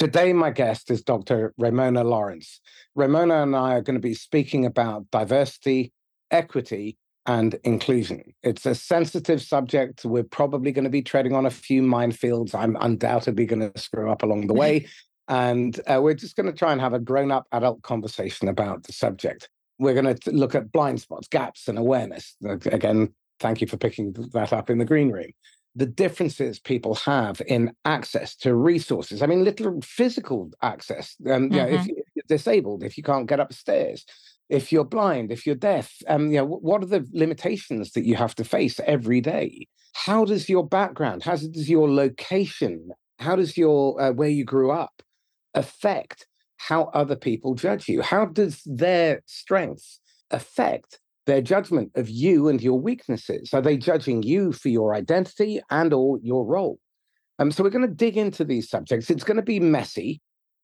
[0.00, 1.52] Today, my guest is Dr.
[1.60, 2.62] Raymona Lawrence.
[2.96, 5.92] Raymona and I are going to be speaking about diversity,
[6.30, 8.32] equity, and inclusion.
[8.42, 10.06] It's a sensitive subject.
[10.06, 12.54] We're probably going to be treading on a few minefields.
[12.54, 14.86] I'm undoubtedly going to screw up along the way.
[15.28, 18.84] and uh, we're just going to try and have a grown up adult conversation about
[18.84, 19.50] the subject.
[19.78, 22.36] We're going to look at blind spots, gaps, and awareness.
[22.42, 25.32] Again, thank you for picking that up in the green room
[25.74, 29.22] the differences people have in access to resources.
[29.22, 31.16] I mean, little physical access.
[31.26, 31.54] Um, mm-hmm.
[31.54, 34.04] you know, if, you're disabled, if you can't get upstairs,
[34.48, 38.16] if you're blind, if you're deaf, um, you know, what are the limitations that you
[38.16, 39.68] have to face every day?
[39.94, 44.70] How does your background, how does your location, how does your uh, where you grew
[44.70, 45.02] up
[45.54, 48.02] affect how other people judge you?
[48.02, 53.52] How does their strengths affect their judgment of you and your weaknesses.
[53.52, 56.78] Are they judging you for your identity and or your role?
[57.38, 59.10] Um, so we're going to dig into these subjects.
[59.10, 60.20] It's going to be messy.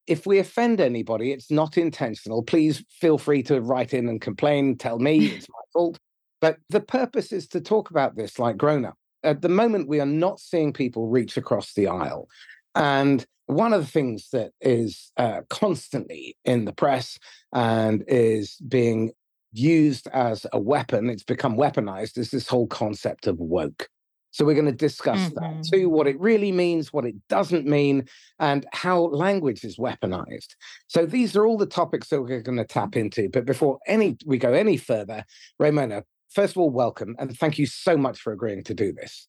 [0.07, 2.43] If we offend anybody, it's not intentional.
[2.43, 4.77] Please feel free to write in and complain.
[4.77, 5.99] Tell me it's my fault.
[6.41, 8.95] But the purpose is to talk about this like grown up.
[9.23, 12.29] At the moment, we are not seeing people reach across the aisle.
[12.75, 17.19] And one of the things that is uh, constantly in the press
[17.53, 19.13] and is being
[19.59, 23.89] used as a weapon, it's become weaponized, is this whole concept of woke.
[24.31, 25.61] So we're going to discuss mm-hmm.
[25.61, 28.07] that too, what it really means, what it doesn't mean,
[28.39, 30.57] and how language is weaponized.
[30.89, 33.31] So these are all the topics that we're going to tap into.
[33.31, 35.25] But before any we go any further,
[35.59, 39.27] Raymona, first of all, welcome and thank you so much for agreeing to do this.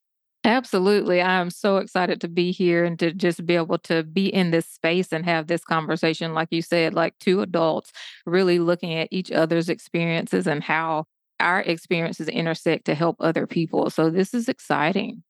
[0.47, 1.21] Absolutely.
[1.21, 4.65] I'm so excited to be here and to just be able to be in this
[4.65, 7.91] space and have this conversation, like you said, like two adults
[8.25, 11.03] really looking at each other's experiences and how
[11.41, 13.89] our experiences intersect to help other people.
[13.89, 15.21] So this is exciting.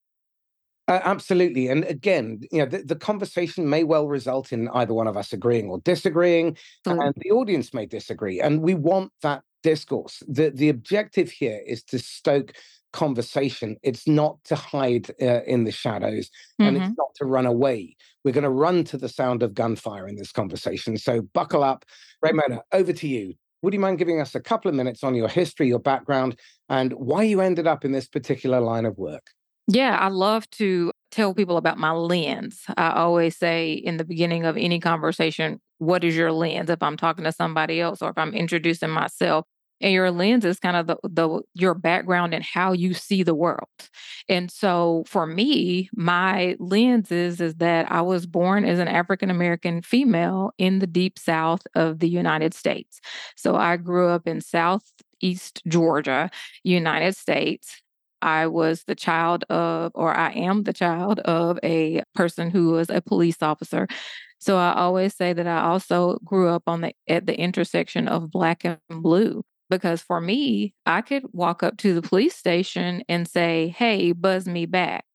[0.87, 1.67] Uh, absolutely.
[1.67, 5.33] And again, you know, the, the, conversation may well result in either one of us
[5.33, 8.39] agreeing or disagreeing, and the audience may disagree.
[8.39, 10.23] And we want that discourse.
[10.27, 12.53] The the objective here is to stoke
[12.93, 13.77] conversation.
[13.83, 16.63] It's not to hide uh, in the shadows mm-hmm.
[16.63, 16.93] and it's mm-hmm.
[16.97, 17.95] not to run away.
[18.23, 20.97] We're going to run to the sound of gunfire in this conversation.
[20.97, 21.85] So buckle up.
[22.23, 23.33] Raymona, over to you.
[23.61, 26.39] Would you mind giving us a couple of minutes on your history, your background,
[26.69, 29.31] and why you ended up in this particular line of work?
[29.67, 32.63] Yeah, I love to tell people about my lens.
[32.77, 36.69] I always say in the beginning of any conversation, what is your lens?
[36.69, 39.45] If I'm talking to somebody else or if I'm introducing myself,
[39.81, 43.35] and your lens is kind of the, the your background and how you see the
[43.35, 43.67] world
[44.29, 49.29] and so for me my lens is is that i was born as an african
[49.29, 52.99] american female in the deep south of the united states
[53.35, 56.29] so i grew up in southeast georgia
[56.63, 57.81] united states
[58.21, 62.89] I was the child of, or I am the child of a person who was
[62.89, 63.87] a police officer.
[64.39, 68.31] So I always say that I also grew up on the at the intersection of
[68.31, 69.43] black and blue.
[69.69, 74.47] Because for me, I could walk up to the police station and say, Hey, buzz
[74.47, 75.05] me back,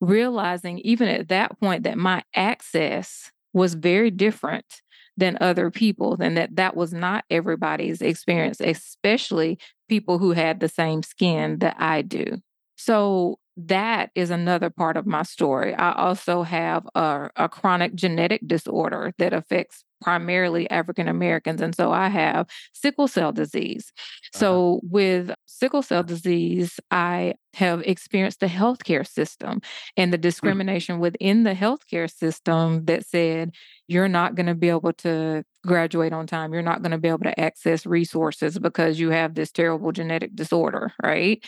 [0.00, 4.82] realizing even at that point that my access was very different
[5.16, 10.68] than other people, and that that was not everybody's experience, especially people who had the
[10.68, 12.40] same skin that I do.
[12.76, 15.74] So that is another part of my story.
[15.74, 21.60] I also have a, a chronic genetic disorder that affects primarily African Americans.
[21.60, 23.92] And so I have sickle cell disease.
[23.96, 24.38] Uh-huh.
[24.38, 29.60] So with sickle cell disease, I have experienced the healthcare system
[29.96, 30.22] and the hmm.
[30.22, 33.52] discrimination within the healthcare system that said,
[33.88, 36.52] you're not going to be able to graduate on time.
[36.52, 40.34] You're not going to be able to access resources because you have this terrible genetic
[40.34, 41.42] disorder, right?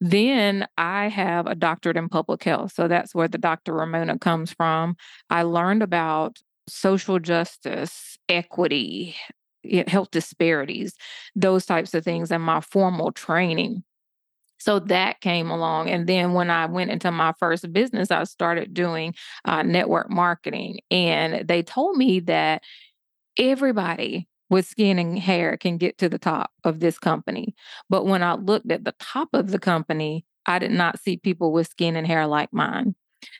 [0.00, 2.72] Then I have a doctorate in public health.
[2.72, 3.72] So that's where the Dr.
[3.72, 4.96] Raymona comes from.
[5.30, 6.38] I learned about
[6.68, 9.16] social justice, equity,
[9.86, 10.94] health disparities,
[11.34, 13.82] those types of things in my formal training.
[14.58, 15.90] So that came along.
[15.90, 20.80] And then when I went into my first business, I started doing uh, network marketing.
[20.90, 22.62] And they told me that
[23.38, 27.54] everybody with skin and hair can get to the top of this company.
[27.90, 31.52] But when I looked at the top of the company, I did not see people
[31.52, 32.94] with skin and hair like mine.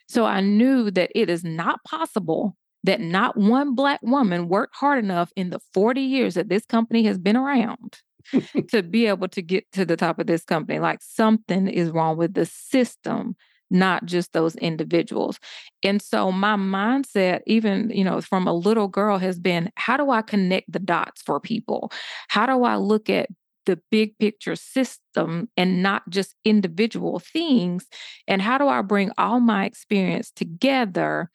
[0.09, 2.56] So I knew that it is not possible
[2.87, 7.03] that not one Black woman worked hard enough in the 40 years that this company
[7.05, 7.99] has been around
[8.71, 10.79] to be able to get to the top of this company.
[10.79, 13.35] Like something is wrong with the system,
[13.71, 15.41] not just those individuals.
[15.83, 20.11] And so my mindset, even, you know, from a little girl has been how do
[20.11, 21.91] I connect the dots for people?
[22.29, 23.29] How do I look at
[23.67, 27.87] the big picture system and not just individual things?
[28.29, 31.31] And how do I bring all my experience together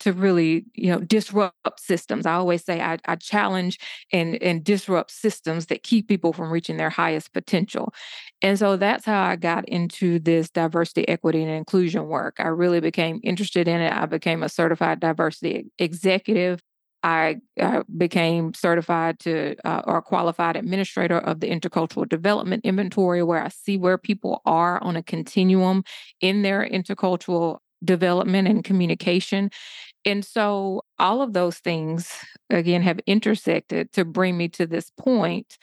[0.00, 2.26] to really you know disrupt systems.
[2.26, 3.78] I always say i, I challenge
[4.12, 7.92] and and disrupt systems that keep people from reaching their highest potential.
[8.42, 12.36] And so that's how i got into this diversity equity and inclusion work.
[12.38, 13.92] I really became interested in it.
[13.92, 16.60] I became a certified diversity executive.
[17.06, 17.36] I,
[17.96, 23.78] became certified to uh, or qualified administrator of the intercultural development inventory, where I see
[23.78, 25.84] where people are on a continuum
[26.20, 29.50] in their intercultural development and communication.
[30.04, 32.12] And so all of those things,
[32.50, 35.58] again, have intersected to bring me to this point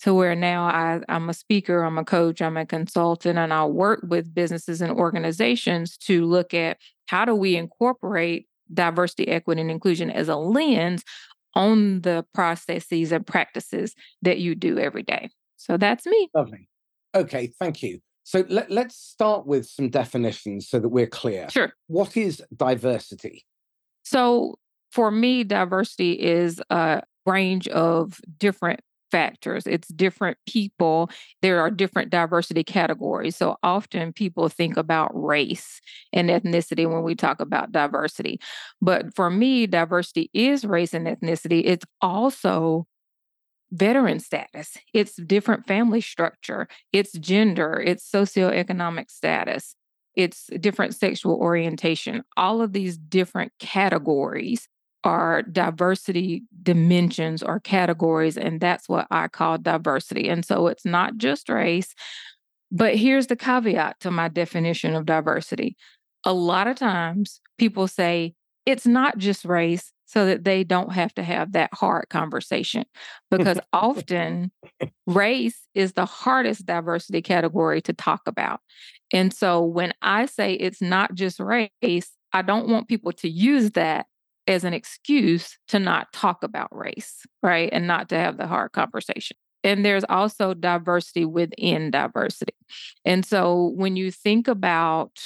[0.00, 3.64] to where now I, I'm a speaker, I'm a coach, I'm a consultant, and I
[3.66, 9.70] work with businesses and organizations to look at how do we incorporate diversity, equity, and
[9.70, 11.04] inclusion as a lens
[11.54, 15.28] on the processes and practices that you do every day.
[15.56, 16.30] So that's me.
[16.34, 16.68] Lovely.
[17.14, 18.00] Okay, thank you.
[18.24, 21.48] So let, let's start with some definitions so that we're clear.
[21.50, 21.72] Sure.
[21.86, 23.44] What is diversity?
[24.02, 24.56] So
[24.92, 28.80] for me, diversity is a range of different
[29.10, 29.66] factors.
[29.66, 31.10] It's different people.
[31.42, 33.36] There are different diversity categories.
[33.36, 35.80] So often people think about race
[36.12, 38.40] and ethnicity when we talk about diversity.
[38.80, 41.62] But for me, diversity is race and ethnicity.
[41.64, 42.86] It's also
[43.72, 49.76] veteran status, it's different family structure, it's gender, it's socioeconomic status,
[50.16, 52.22] it's different sexual orientation.
[52.36, 54.68] All of these different categories
[55.04, 60.28] are diversity dimensions or categories, and that's what I call diversity.
[60.28, 61.94] And so it's not just race,
[62.70, 65.76] but here's the caveat to my definition of diversity.
[66.24, 68.34] A lot of times people say
[68.66, 72.84] it's not just race, so that they don't have to have that hard conversation.
[73.30, 74.50] Because often
[75.06, 78.60] race is the hardest diversity category to talk about.
[79.12, 83.70] And so when I say it's not just race, I don't want people to use
[83.72, 84.06] that
[84.48, 87.70] as an excuse to not talk about race, right?
[87.72, 89.36] And not to have the hard conversation.
[89.62, 92.54] And there's also diversity within diversity.
[93.04, 95.20] And so when you think about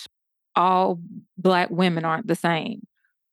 [0.55, 1.01] all
[1.39, 2.83] Black women aren't the same,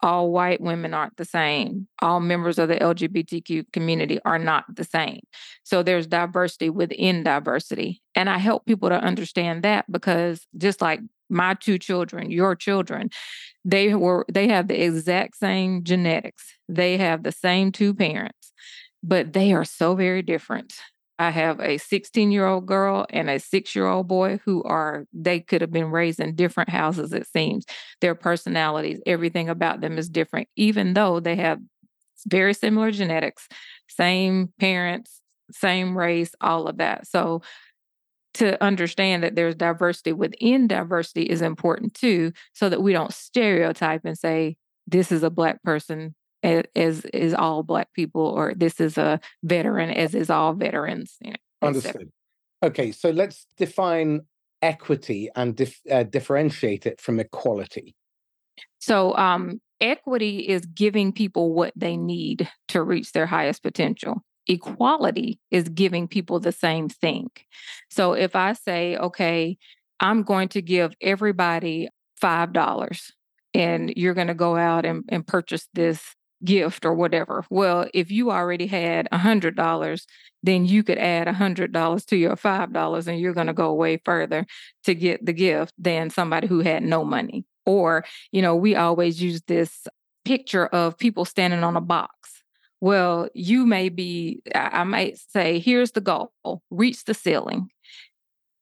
[0.02, 1.88] all white women aren't the same.
[2.02, 5.22] All members of the LGBTQ community are not the same.
[5.64, 8.02] So there's diversity within diversity.
[8.16, 13.10] And I help people to understand that because just like my two children, your children,
[13.64, 16.46] they were they have the exact same genetics.
[16.68, 18.52] They have the same two parents,
[19.04, 20.74] but they are so very different.
[21.22, 25.06] I have a 16 year old girl and a six year old boy who are,
[25.14, 27.64] they could have been raised in different houses, it seems.
[28.02, 31.60] Their personalities, everything about them is different, even though they have
[32.28, 33.48] very similar genetics,
[33.88, 35.22] same parents,
[35.52, 37.06] same race, all of that.
[37.06, 37.44] So,
[38.36, 44.06] to understand that there's diversity within diversity is important too, so that we don't stereotype
[44.06, 44.56] and say,
[44.88, 49.90] this is a Black person, as is all black people or this is a veteran
[49.92, 52.12] as is all veterans you know, understood.
[52.64, 54.22] Okay so let's define
[54.62, 57.96] equity and dif- uh, differentiate it from equality.
[58.80, 64.24] So um, equity is giving people what they need to reach their highest potential.
[64.48, 67.30] Equality is giving people the same thing.
[67.90, 69.58] So if i say okay
[70.00, 71.88] i'm going to give everybody
[72.20, 73.12] five dollars
[73.54, 77.46] and you're going to go out and, and purchase this gift or whatever.
[77.50, 80.08] Well, if you already had a hundred dollars,
[80.44, 83.74] then you could add a hundred dollars to your five dollars and you're gonna go
[83.74, 84.46] way further
[84.86, 87.46] to get the gift than somebody who had no money.
[87.66, 89.88] Or, you know, we always use this
[90.26, 92.44] picture of people standing on a box.
[92.80, 96.32] Well, you may be, I might say, here's the goal,
[96.72, 97.70] reach the ceiling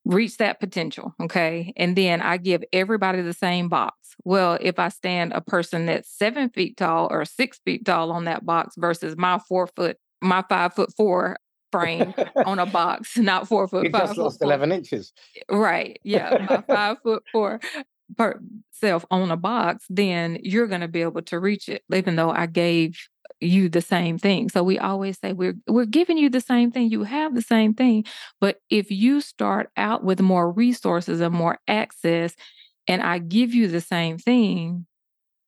[0.10, 1.14] reach that potential.
[1.22, 1.72] Okay.
[1.78, 3.96] And then I give everybody the same box.
[4.26, 8.26] Well, if I stand a person that's seven feet tall or six feet tall on
[8.26, 11.38] that box versus my four foot, my five foot four
[11.72, 12.14] frame
[12.46, 14.08] on a box, not four foot you five.
[14.08, 15.14] just lost 11 inches.
[15.50, 16.00] Right.
[16.04, 16.46] Yeah.
[16.50, 17.60] My five foot four
[18.18, 22.16] per self on a box, then you're going to be able to reach it, even
[22.16, 22.98] though I gave
[23.40, 24.50] you the same thing.
[24.50, 26.90] So we always say we're we're giving you the same thing.
[26.90, 28.06] You have the same thing,
[28.40, 32.36] but if you start out with more resources and more access
[32.88, 34.86] and I give you the same thing,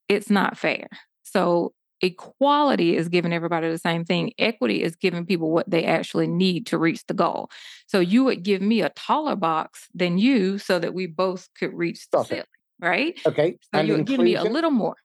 [0.07, 0.87] it's not fair.
[1.23, 4.33] So equality is giving everybody the same thing.
[4.37, 7.49] Equity is giving people what they actually need to reach the goal.
[7.87, 11.73] So you would give me a taller box than you so that we both could
[11.73, 12.43] reach the ceiling,
[12.79, 13.19] right?
[13.25, 13.57] Okay.
[13.61, 14.95] So and you would give me a little more.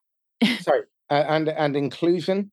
[0.61, 0.81] Sorry.
[1.09, 2.51] Uh, and and inclusion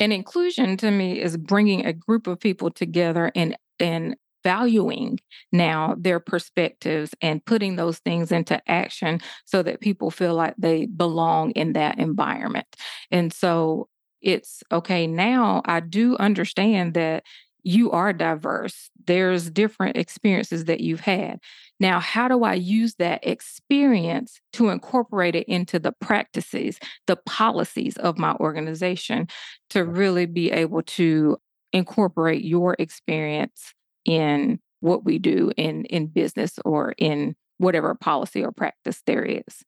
[0.00, 5.18] and inclusion to me is bringing a group of people together and and valuing
[5.52, 10.84] now their perspectives and putting those things into action so that people feel like they
[10.84, 12.66] belong in that environment.
[13.10, 13.88] And so
[14.20, 17.24] it's okay now I do understand that
[17.62, 18.90] you are diverse.
[19.06, 21.38] There's different experiences that you've had.
[21.80, 27.96] Now, how do I use that experience to incorporate it into the practices, the policies
[27.96, 29.26] of my organization
[29.70, 31.38] to really be able to
[31.72, 38.52] incorporate your experience in what we do in in business or in whatever policy or
[38.52, 39.64] practice there is?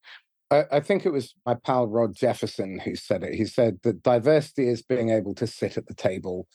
[0.50, 3.34] I, I think it was my pal Rod Jefferson who said it.
[3.34, 6.46] He said that diversity is being able to sit at the table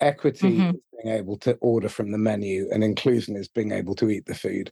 [0.00, 0.72] Equity Mhm.
[0.72, 4.26] is being able to order from the menu, and inclusion is being able to eat
[4.26, 4.70] the food.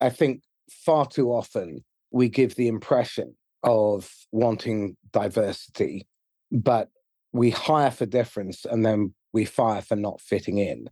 [0.00, 6.06] I think far too often we give the impression of wanting diversity,
[6.50, 6.90] but
[7.32, 10.88] we hire for difference and then we fire for not fitting in,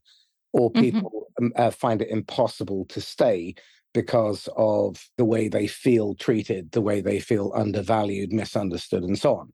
[0.53, 1.07] or Mhm.
[1.11, 3.55] people um, uh, find it impossible to stay
[3.95, 9.37] because of the way they feel treated, the way they feel undervalued, misunderstood, and so
[9.37, 9.53] on.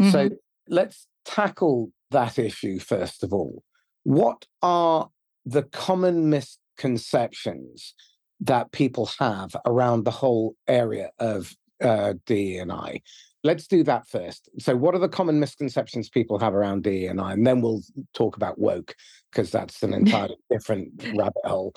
[0.00, 0.36] So Mhm.
[0.68, 3.62] Let's tackle that issue first of all.
[4.04, 5.08] What are
[5.44, 7.94] the common misconceptions
[8.40, 13.00] that people have around the whole area of uh, DE and I?
[13.44, 14.48] Let's do that first.
[14.58, 17.32] So, what are the common misconceptions people have around DE and I?
[17.32, 17.82] And then we'll
[18.14, 18.94] talk about woke
[19.30, 21.74] because that's an entirely different rabbit hole.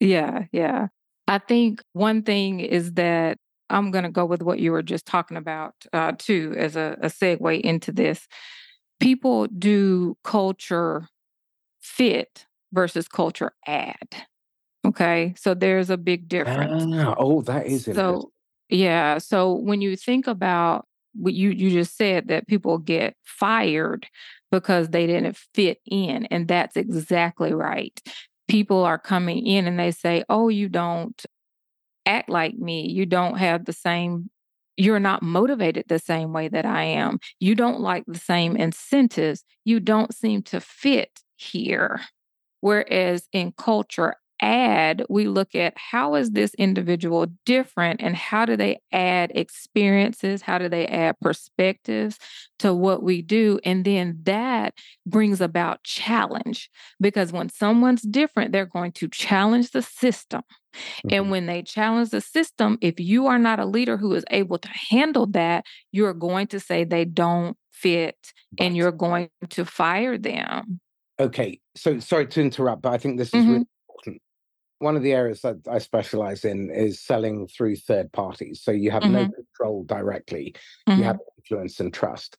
[0.00, 0.88] Yeah, yeah.
[1.26, 3.38] I think one thing is that
[3.70, 6.96] I'm going to go with what you were just talking about uh, too, as a,
[7.00, 8.26] a segue into this.
[9.00, 11.08] People do culture
[11.80, 14.26] fit versus culture add.
[14.86, 15.34] Okay.
[15.36, 16.84] So there's a big difference.
[16.88, 17.84] Ah, oh, that is.
[17.84, 18.32] So,
[18.68, 19.18] yeah.
[19.18, 24.06] So when you think about what you, you just said that people get fired
[24.50, 26.26] because they didn't fit in.
[26.26, 27.98] And that's exactly right.
[28.46, 31.24] People are coming in and they say, Oh, you don't
[32.06, 32.88] act like me.
[32.88, 34.30] You don't have the same,
[34.76, 37.18] you're not motivated the same way that I am.
[37.40, 39.44] You don't like the same incentives.
[39.64, 42.00] You don't seem to fit here.
[42.60, 48.56] Whereas in culture add, we look at how is this individual different and how do
[48.56, 50.42] they add experiences?
[50.42, 52.18] How do they add perspectives
[52.58, 53.58] to what we do?
[53.64, 54.74] And then that
[55.06, 56.70] brings about challenge
[57.00, 60.42] because when someone's different, they're going to challenge the system.
[61.08, 61.30] And Mhm.
[61.30, 64.68] when they challenge the system, if you are not a leader who is able to
[64.68, 70.80] handle that, you're going to say they don't fit and you're going to fire them.
[71.20, 71.60] Okay.
[71.76, 74.22] So sorry to interrupt, but I think this is Mhm, really important.
[74.80, 78.62] One of the areas that I specialize in is selling through third parties.
[78.62, 80.54] So you have no mhm, control directly,
[80.94, 82.38] you have mhm, influence and trust.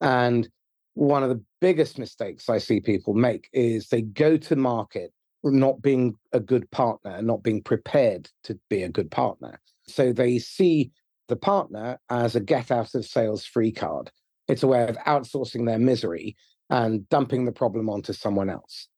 [0.00, 0.48] And
[0.94, 5.12] one of the biggest mistakes I see people make is they go to market
[5.44, 9.60] not being a good partner, not being prepared to be a good partner.
[9.86, 10.90] So they see
[11.28, 14.10] the partner as a get out of sales free card.
[14.48, 16.36] It's a way of outsourcing their misery
[16.70, 18.88] and dumping the problem onto someone else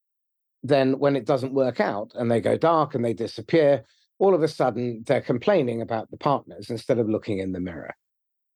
[0.63, 3.85] then when it doesn't work out and they go dark and they disappear,
[4.19, 7.95] all of a sudden they're complaining about the partners instead of looking in the mirror.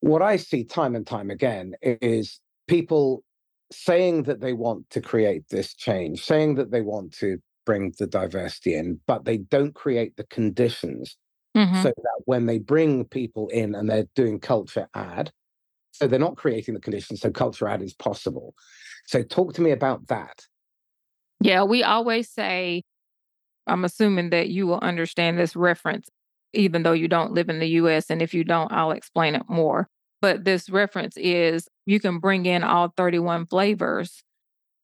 [0.01, 3.23] What I see time and time again is people
[3.71, 8.07] saying that they want to create this change, saying that they want to bring the
[8.07, 11.16] diversity in, but they don't create the conditions
[11.54, 11.83] so mhm.
[11.83, 15.31] that when they bring people in and they're doing culture add,
[15.90, 18.54] so they're not creating the conditions so culture add is possible.
[19.07, 20.47] So talk to me about that.
[21.40, 22.83] Yeah, we always say,
[23.66, 26.09] I'm assuming that you will understand this reference,
[26.54, 28.09] even though you don't live in the US.
[28.09, 29.88] And if you don't, I'll explain it more.
[30.23, 34.23] But this reference is you can bring in all 31 flavors,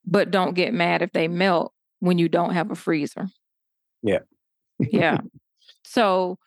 [0.04, 3.28] but don't get mad if they melt when you don't have a freezer.
[4.02, 4.20] Yeah.
[4.78, 5.18] Yeah.
[5.84, 6.38] So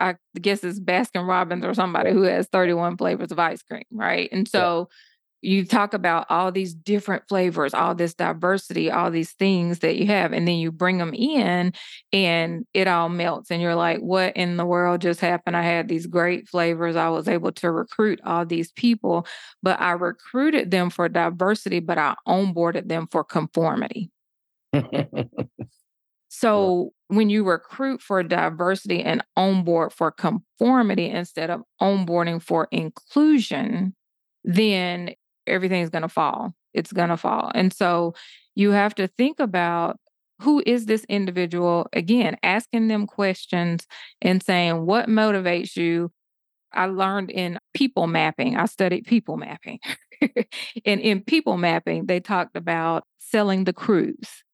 [0.00, 4.28] I guess it's Baskin Robbins or somebody who has 31 flavors of ice cream, right?
[4.32, 4.60] And Yeah.
[4.60, 4.88] so
[5.42, 10.06] you talk about all these different flavors, all this diversity, all these things that you
[10.06, 11.72] have, and then you bring them in
[12.12, 13.50] and it all melts.
[13.50, 15.56] And you're like, what in the world just happened?
[15.56, 16.96] I had these great flavors.
[16.96, 19.26] I was able to recruit all these people,
[19.62, 24.10] but I recruited them for diversity, but I onboarded them for conformity.
[26.38, 33.94] So when you recruit for diversity and onboard for conformity instead of onboarding for inclusion,
[34.44, 35.14] then
[35.46, 36.52] everything's going to fall.
[36.74, 37.50] It's going to fall.
[37.54, 38.14] And so
[38.54, 39.98] you have to think about
[40.42, 41.86] who is this individual?
[41.94, 43.86] Again, asking them questions
[44.20, 46.12] and saying, what motivates you?
[46.74, 49.78] I learned in people mapping, I studied people mapping.
[50.84, 54.44] and in people mapping, they talked about selling the cruise.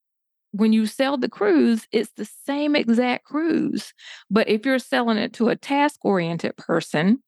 [0.53, 3.93] When you sell the cruise, it's the same exact cruise.
[4.31, 7.23] But if you're selling it to a task oriented person,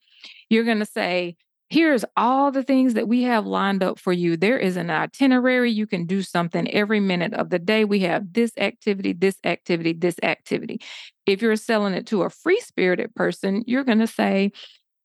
[0.49, 1.37] you're going to say,
[1.71, 4.37] here's all the things that we have lined up for you.
[4.37, 5.73] There is an itinerary.
[5.73, 7.85] You can do something every minute of the day.
[7.85, 10.81] We have this activity, this activity, this activity.
[11.27, 14.53] If you're selling it to a free spirited person, you're going to say,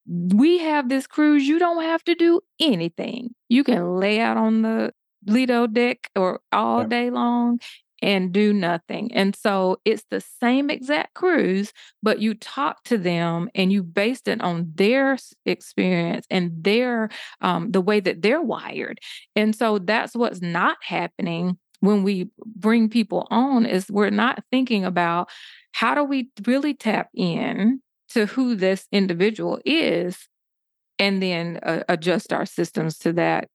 [0.05, 1.47] we have this cruise.
[1.47, 3.33] You don't have to do anything.
[3.47, 4.91] You can lay out on the
[5.25, 7.59] Lido deck or all day long
[8.01, 9.13] and do nothing.
[9.13, 14.27] And so it's the same exact cruise, but you talk to them and you based
[14.27, 17.09] it on their experience and their
[17.41, 18.99] um, the way that they're wired.
[19.35, 24.83] And so that's what's not happening when we bring people on is we're not thinking
[24.83, 25.29] about
[25.71, 30.27] how do we really tap in to who this individual is
[30.97, 33.47] and then uh, adjust our systems to that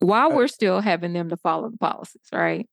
[0.00, 2.66] while we're still having them to follow the policies, right?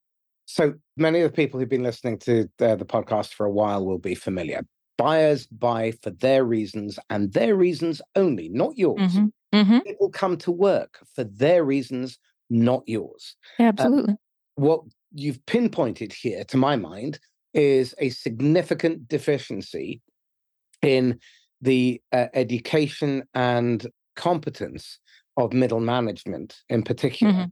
[0.50, 3.84] So many of the people who've been listening to the, the podcast for a while
[3.84, 4.62] will be familiar.
[4.96, 8.98] Buyers buy for their reasons and their reasons only, not yours.
[8.98, 9.56] Mm-hmm.
[9.56, 9.78] Mm-hmm.
[9.80, 13.36] People come to work for their reasons, not yours.
[13.58, 14.14] Absolutely.
[14.14, 14.16] Uh,
[14.54, 14.80] what
[15.12, 17.20] you've pinpointed here, to my mind,
[17.52, 20.00] is a significant deficiency
[20.80, 21.20] in
[21.60, 23.86] the uh, education and
[24.16, 24.98] competence
[25.36, 27.48] of middle management in particular.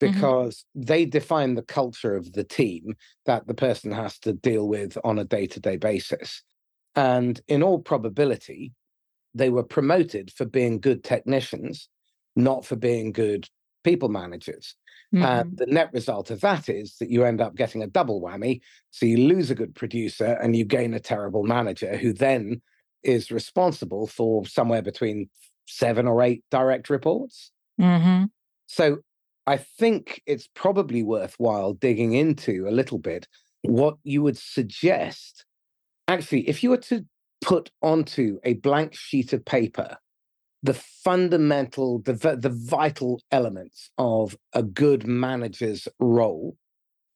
[0.00, 0.14] Mm-hmm.
[0.14, 0.82] Because mm-hmm.
[0.86, 2.94] they define the culture of the team
[3.26, 6.42] that the person has to deal with on a day to day basis.
[6.94, 8.72] And in all probability,
[9.34, 11.88] they were promoted for being good technicians,
[12.36, 13.48] not for being good
[13.84, 14.74] people managers.
[15.14, 15.24] Mm-hmm.
[15.24, 18.60] And the net result of that is that you end up getting a double whammy.
[18.90, 22.60] So you lose a good producer and you gain a terrible manager who then
[23.02, 25.30] is responsible for somewhere between
[25.66, 27.52] seven or eight direct reports.
[27.80, 28.24] Mm-hmm.
[28.66, 28.98] So
[29.48, 33.26] I think it's probably worthwhile digging into a little bit
[33.62, 35.46] what you would suggest.
[36.06, 37.06] Actually, if you were to
[37.40, 39.96] put onto a blank sheet of paper
[40.62, 46.56] the fundamental, the, the vital elements of a good manager's role,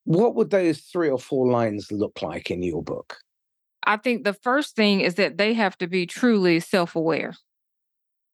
[0.05, 3.19] what would those three or four lines look like in your book?
[3.85, 7.35] I think the first thing is that they have to be truly self aware.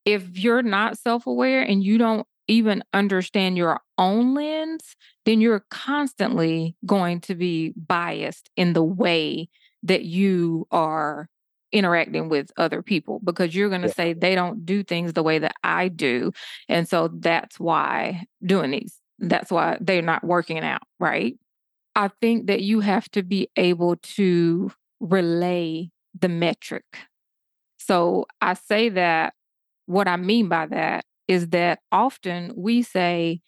[0.04, 5.64] If you're not self aware and you don't even understand your own lens, then you're
[5.70, 9.48] constantly going to be biased in the way
[9.82, 11.28] that you are
[11.70, 13.94] interacting with other people because you're going to yeah.
[13.94, 16.32] say they don't do things the way that I do.
[16.68, 21.36] And so that's why doing these, that's why they're not working out, right?
[21.94, 26.84] I think that you have to be able to relay the metric.
[27.78, 29.34] So I say that
[29.86, 33.40] what I mean by that is that often we say,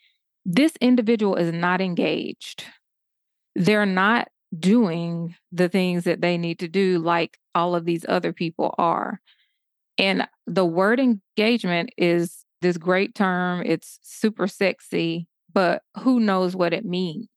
[0.45, 2.65] this individual is not engaged.
[3.57, 8.33] They're not doing the things that they need to do like all of these other
[8.33, 9.21] people are.
[9.99, 16.73] And the word engagement is this great term, it's super sexy, but who knows what
[16.73, 17.29] it means?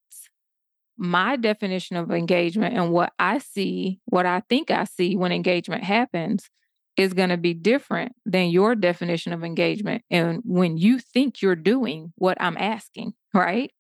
[0.97, 5.83] My definition of engagement and what I see, what I think I see when engagement
[5.83, 6.49] happens
[6.97, 11.55] is going to be different than your definition of engagement and when you think you're
[11.55, 13.71] doing what I'm asking, right?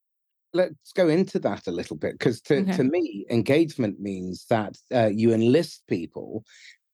[0.53, 2.71] Let's go into that a little bit because to, okay.
[2.73, 6.43] to me, engagement means that uh, you enlist people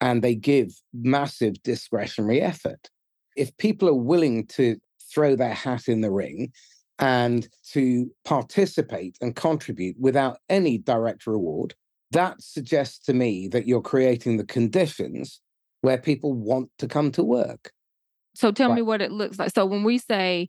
[0.01, 2.89] and they give massive discretionary effort.
[3.35, 4.77] If people are willing to
[5.13, 6.51] throw their hat in the ring
[6.99, 11.73] and to participate and contribute without any direct reward,
[12.11, 15.41] that suggests to me that you're creating the conditions
[15.81, 17.71] where people want to come to work.
[18.35, 18.77] So tell right.
[18.77, 19.51] me what it looks like.
[19.53, 20.47] So when we say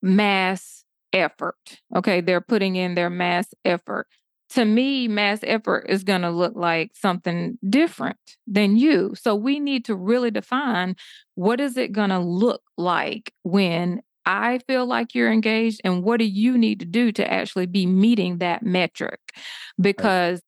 [0.00, 4.06] mass effort, okay, they're putting in their mass effort.
[4.50, 9.14] To me, mass effort is going to look like something different than you.
[9.14, 10.96] So we need to really define
[11.34, 16.18] what is it going to look like when I feel like you're engaged and what
[16.18, 19.20] do you need to do to actually be meeting that metric?
[19.80, 20.42] Because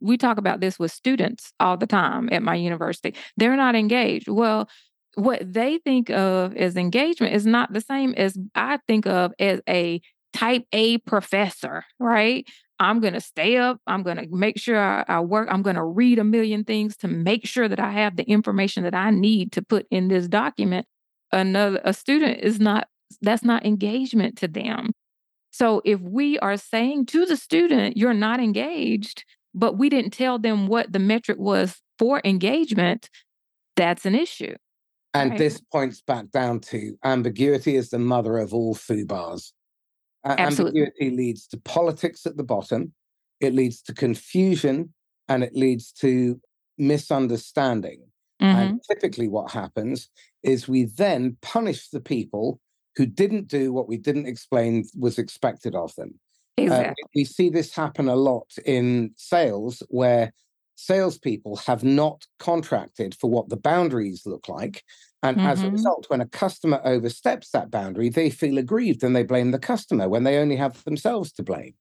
[0.00, 3.14] we talk about this with students all the time at my university.
[3.36, 4.28] They're not engaged.
[4.28, 4.68] Well,
[5.14, 9.60] what they think of as engagement is not the same as I think of as
[9.68, 10.00] a
[10.32, 12.46] type A professor, right?
[12.80, 13.80] I'm going to stay up.
[13.86, 15.48] I'm going to make sure I, I work.
[15.50, 18.84] I'm going to read a million things to make sure that I have the information
[18.84, 20.86] that I need to put in this document.
[21.32, 22.86] Another a student is not
[23.20, 24.90] that's not engagement to them.
[25.50, 29.24] So if we are saying to the student, you're not engaged,
[29.58, 33.10] but we didn't tell them what the metric was for engagement,
[33.76, 34.54] that's an issue.
[35.14, 35.38] And right?
[35.38, 39.52] this points back down to ambiguity is the mother of all FUBARs.
[40.24, 40.82] Absolutely.
[40.82, 42.92] Ambiguity leads to politics at the bottom,
[43.40, 44.92] it leads to confusion,
[45.28, 46.40] and it leads to
[46.76, 48.00] misunderstanding.
[48.40, 48.54] Mhm.
[48.54, 50.08] And typically, what happens
[50.42, 52.60] is we then punish the people
[52.96, 56.18] who didn't do what we didn't explain was expected of them.
[56.66, 60.32] Uh, we see this happen a lot in sales where
[60.76, 64.82] salespeople have not contracted for what the boundaries look like.
[65.22, 65.72] And as a Mhm.
[65.72, 70.08] result, when a customer oversteps that boundary, they feel aggrieved and they blame the customer
[70.08, 71.74] when they only have themselves to blame.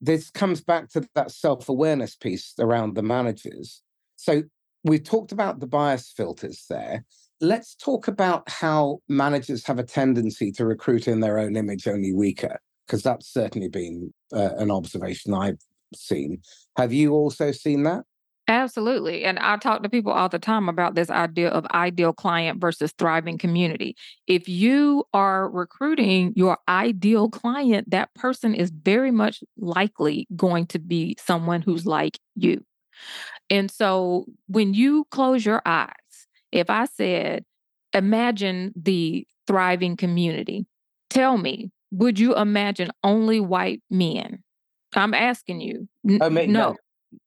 [0.00, 3.82] This comes back to that self awareness piece around the managers.
[4.16, 4.44] So
[4.84, 7.04] we talked about the bias filters there.
[7.40, 12.12] Let's talk about how managers have a tendency to recruit in their own image only
[12.12, 15.60] weaker, because that's certainly been uh, an observation I've
[15.94, 16.42] seen.
[16.76, 18.04] Have you also seen that?
[18.46, 19.24] Absolutely.
[19.24, 22.92] And I talk to people all the time about this idea of ideal client versus
[22.98, 23.96] thriving community.
[24.26, 30.78] If you are recruiting your ideal client, that person is very much likely going to
[30.78, 32.62] be someone who's like you.
[33.48, 35.90] And so when you close your eyes,
[36.52, 37.44] if I said,
[37.94, 40.66] imagine the thriving community,
[41.08, 44.42] tell me, would you imagine only white men?
[44.94, 45.88] I'm asking you.
[46.08, 46.70] N- uh, Oh, mate, no.
[46.70, 46.76] no,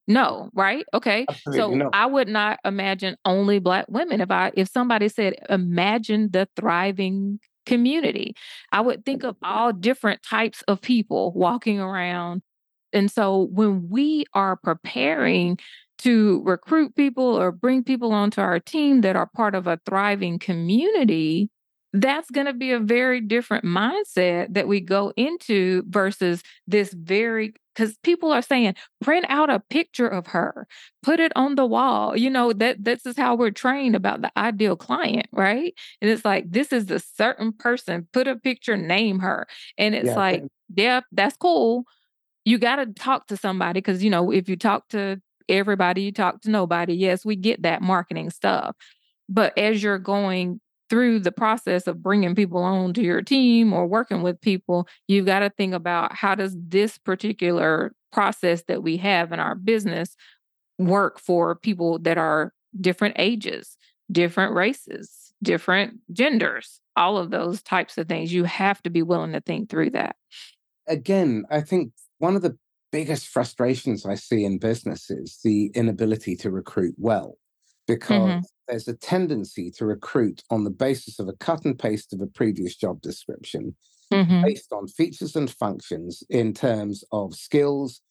[0.07, 0.85] No, right?
[0.93, 1.25] Okay.
[1.29, 1.89] absolutely So not.
[1.93, 4.21] I would not imagine only black women.
[4.21, 8.35] If I if somebody said imagine the thriving community,
[8.71, 12.41] I would think of all different types of people walking around.
[12.93, 15.57] And so when we are preparing
[15.99, 20.39] to recruit people or bring people onto our team that are part of a thriving
[20.39, 21.49] community,
[22.01, 27.53] that's going to be a very different mindset that we go into versus this very
[27.75, 30.67] because people are saying print out a picture of her
[31.03, 34.31] put it on the wall you know that this is how we're trained about the
[34.37, 35.73] ideal client right?
[36.01, 40.05] And it's like this is a certain person put a picture name her and it's
[40.05, 41.85] Yeah, like yeah that's cool.
[42.45, 46.11] You got to talk to somebody because you know if you talk to everybody you
[46.11, 46.93] talk to nobody.
[46.93, 48.75] Yes we get that marketing stuff
[49.29, 53.85] but as you're going through the process of bringing people on to your team or
[53.87, 58.97] working with people, you've got to think about how does this particular process that we
[58.97, 60.15] have in our business
[60.77, 63.77] work for people that are different ages,
[64.11, 68.33] different races, different genders, all of those types of things.
[68.33, 70.15] You have to be willing to think through that.
[70.87, 72.57] again, I think one of the
[72.91, 77.37] biggest frustrations I see in business is the inability to recruit well
[77.87, 82.13] because hmm there's a tendency to recruit on the basis of a cut and paste
[82.13, 83.75] of a previous job description
[84.11, 88.01] hmm based on features and functions in terms of skills,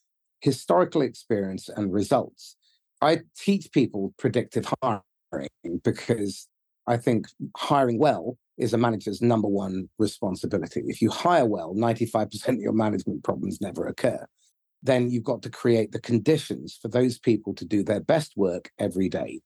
[0.41, 2.55] historical experience, and results.
[3.01, 5.49] I teach people predictive hiring
[5.83, 6.47] because
[6.87, 10.83] I think hiring well is a manager's number one responsibility.
[10.85, 14.25] If you hire well, 95% of your management problems never occur.
[14.83, 18.71] Then you've got to create the conditions for those people to do their best work
[18.79, 19.41] every day.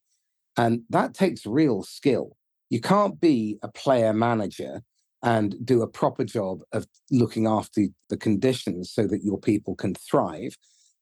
[0.56, 2.36] And that takes real skill.
[2.70, 4.82] You can't be a player manager
[5.22, 9.94] and do a proper job of looking after the conditions so that your people can
[9.94, 10.56] thrive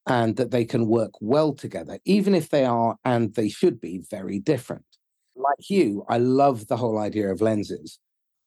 [0.07, 4.03] and that they can work well together, even if they are and they should be
[4.11, 4.85] very different.
[5.37, 7.99] Like you, I love the whole idea of lenses.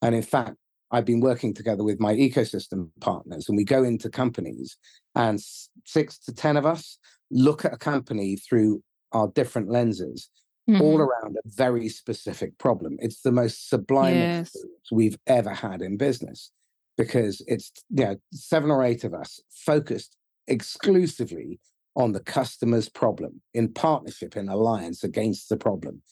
[0.02, 0.56] And in fact,
[0.90, 4.76] I've been working together with my ecosystem partners, and we go into companies,
[5.16, 5.40] and
[5.84, 6.98] six to 10 of us
[7.30, 10.28] look at a company through our different lenses
[10.66, 12.96] all hmm around a very specific problem.
[13.00, 14.56] It's the most sublime Yes.
[14.90, 16.50] we've ever had in business
[16.96, 21.60] because it's you know seven or eight of us focused exclusively
[21.96, 26.02] on the customer's problem in partnership in alliance against the problem.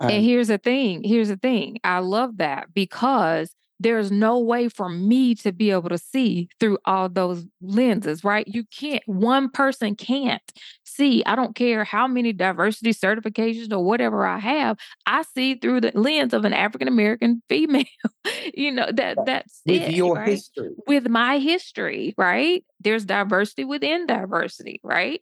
[0.00, 1.02] And And here's the thing.
[1.04, 1.78] Here's the thing.
[1.84, 6.78] I love that because there's no way for me to be able to see through
[6.84, 8.46] all those lenses, right?
[8.46, 10.42] You can't, one person can't
[10.84, 11.22] see.
[11.26, 14.78] I don't care how many diversity certifications or whatever I have.
[15.06, 17.84] I see through the lens of an African American female.
[18.54, 20.28] you know, that that's with it, your right?
[20.28, 22.64] history, With my history, right?
[22.80, 25.20] There's diversity within diversity, right?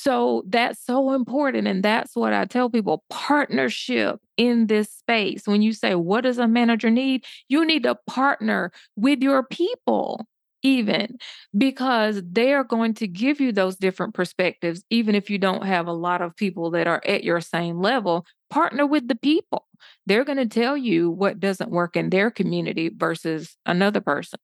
[0.00, 1.66] So that's so important.
[1.66, 5.42] And that's what I tell people partnership in this space.
[5.44, 7.24] When you say, what does a manager need?
[7.48, 10.28] You need to partner with your people,
[10.62, 11.18] even
[11.56, 15.88] because they are going to give you those different perspectives, even if you don't have
[15.88, 18.24] a lot of people that are at your same level.
[18.50, 19.66] Partner with the people.
[20.06, 24.38] They're going to tell you what doesn't work in their community versus another person's.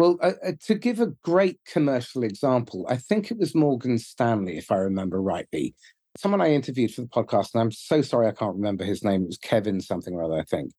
[0.00, 4.56] Well, uh, uh, to give a great commercial example, I think it was Morgan Stanley,
[4.56, 5.74] if I remember rightly.
[6.16, 9.24] Someone I interviewed for the podcast, and I'm so sorry I can't remember his name.
[9.24, 10.72] It was Kevin something or other, I think.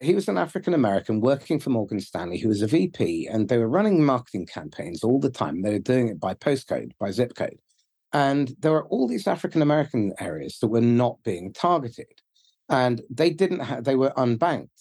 [0.00, 3.56] He was an African American working for Morgan Stanley who was a VP, and they
[3.56, 5.62] were running marketing campaigns all the time.
[5.62, 7.58] They were doing it by postcode, by zip code.
[8.12, 12.20] And there were all these African American areas that were not being targeted.
[12.68, 14.79] And they didn't have, they were unbanked.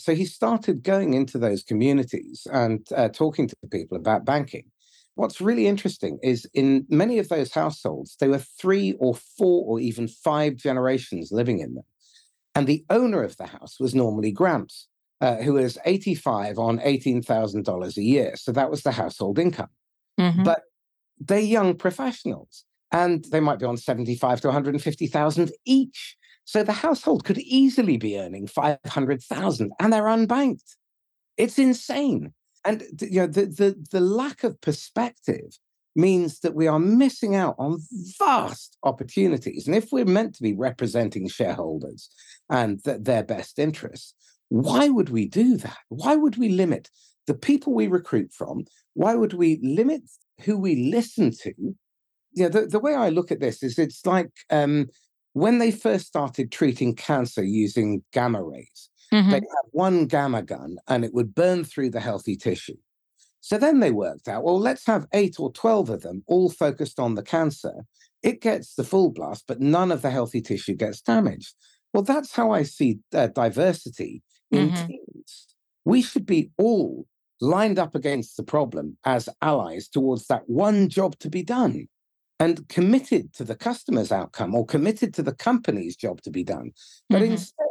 [0.00, 4.64] So he started going into those communities and uh, talking to people about banking.
[5.14, 9.80] What's really interesting is in many of those households, there were three or four or
[9.80, 11.84] even five generations living in them.
[12.54, 14.88] And the owner of the house was normally Gramps,
[15.20, 18.32] uh, who was 85 on $18,000 a year.
[18.36, 19.68] So that was the household income.
[20.18, 20.44] Mhm.
[20.44, 20.62] But
[21.18, 26.16] they're young professionals and they might be on 75 to 150,000 each.
[26.50, 30.74] So the household could easily be earning 500,000 and they're unbanked.
[31.36, 32.32] It's insane.
[32.64, 35.56] And you know the, the the lack of perspective
[35.94, 37.78] means that we are missing out on
[38.18, 39.68] vast opportunities.
[39.68, 42.10] And if we're meant to be representing shareholders
[42.50, 44.12] and th- their best interests,
[44.48, 45.78] why would we do that?
[45.88, 46.90] Why would we limit
[47.28, 48.64] the people we recruit from?
[48.94, 50.02] Why would we limit
[50.40, 51.54] who we listen to?
[52.32, 54.88] You know, the, the way I look at this is it's like um,
[55.32, 59.30] when they first started treating cancer using gamma rays, Mhm.
[59.30, 62.76] they had one gamma gun and it would burn through the healthy tissue.
[63.40, 67.00] So then they worked out, well, let's have eight or 12 of them all focused
[67.00, 67.86] on the cancer.
[68.22, 71.54] It gets the full blast, but none of the healthy tissue gets damaged.
[71.94, 74.86] Well, that's how I see uh, diversity in Mhm.
[74.86, 75.46] teams.
[75.84, 77.06] We should be all
[77.40, 81.88] lined up against the problem as allies towards that one job to be done
[82.40, 86.72] and committed to the customer's outcome or committed to the company's job to be done.
[87.10, 87.32] But Mhm.
[87.32, 87.66] instead,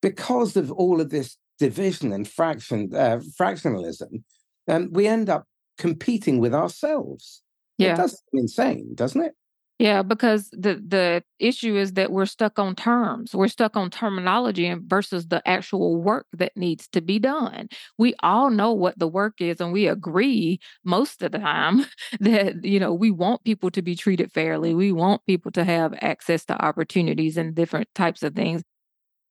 [0.00, 4.22] because of all of this division and fraction uh, fractionalism,
[4.68, 5.46] um, we end up
[5.78, 7.42] competing with ourselves.
[7.76, 7.94] Yeah.
[7.94, 9.34] It does seem insane, doesn't it?
[9.80, 13.34] Yeah, because the the issue is that we're stuck on terms.
[13.34, 17.68] We're stuck on terminology versus the actual work that needs to be done.
[17.98, 21.86] We all know what the work is and we agree most of the time
[22.20, 24.74] that you know, we want people to be treated fairly.
[24.74, 28.62] We want people to have access to opportunities and different types of things.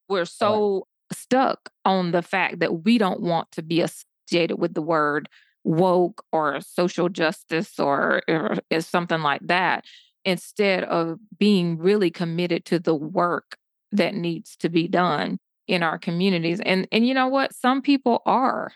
[0.09, 4.81] We're so stuck on the fact that we don't want to be associated with the
[4.81, 5.29] word
[5.63, 9.85] woke or social justice or, or is something like that
[10.25, 13.57] instead of being really committed to the work
[13.91, 18.21] that needs to be done in our communities and and you know what some people
[18.25, 18.71] are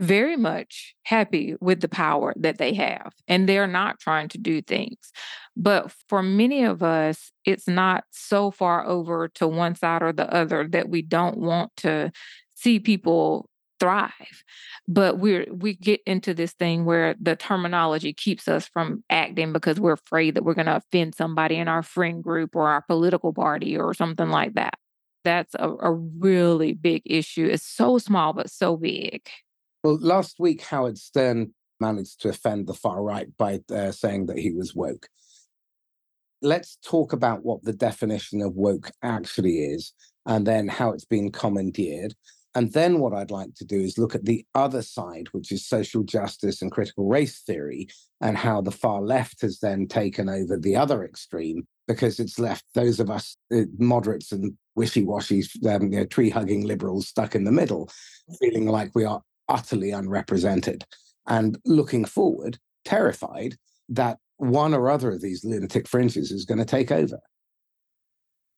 [0.00, 4.60] very much happy with the power that they have and they're not trying to do
[4.60, 5.12] things.
[5.56, 10.32] But for many of us, it's not so far over to one side or the
[10.32, 12.10] other that we don't want to
[12.54, 13.48] see people
[13.80, 14.44] thrive.
[14.86, 19.80] But we're we get into this thing where the terminology keeps us from acting because
[19.80, 23.32] we're afraid that we're going to offend somebody in our friend group or our political
[23.32, 24.74] party or something like that.
[25.24, 27.46] That's a, a really big issue.
[27.46, 29.22] It's so small but so big.
[29.82, 34.38] Well, last week, Howard Stern managed to offend the far right by uh, saying that
[34.38, 35.08] he was woke.
[36.40, 39.92] Let's talk about what the definition of woke actually is
[40.26, 42.14] and then how it's been commandeered.
[42.54, 45.66] And then what I'd like to do is look at the other side, which is
[45.66, 47.88] social justice and critical race theory,
[48.20, 52.64] and how the far left has then taken over the other extreme because it's left
[52.74, 57.52] those of us uh, moderates and wishy-washy, um, you know, tree-hugging liberals stuck in the
[57.52, 57.90] middle,
[58.40, 60.84] feeling like we are utterly unrepresented
[61.26, 63.56] and looking forward, terrified
[63.88, 67.18] that one or other of these lunatic fringes is going to take over.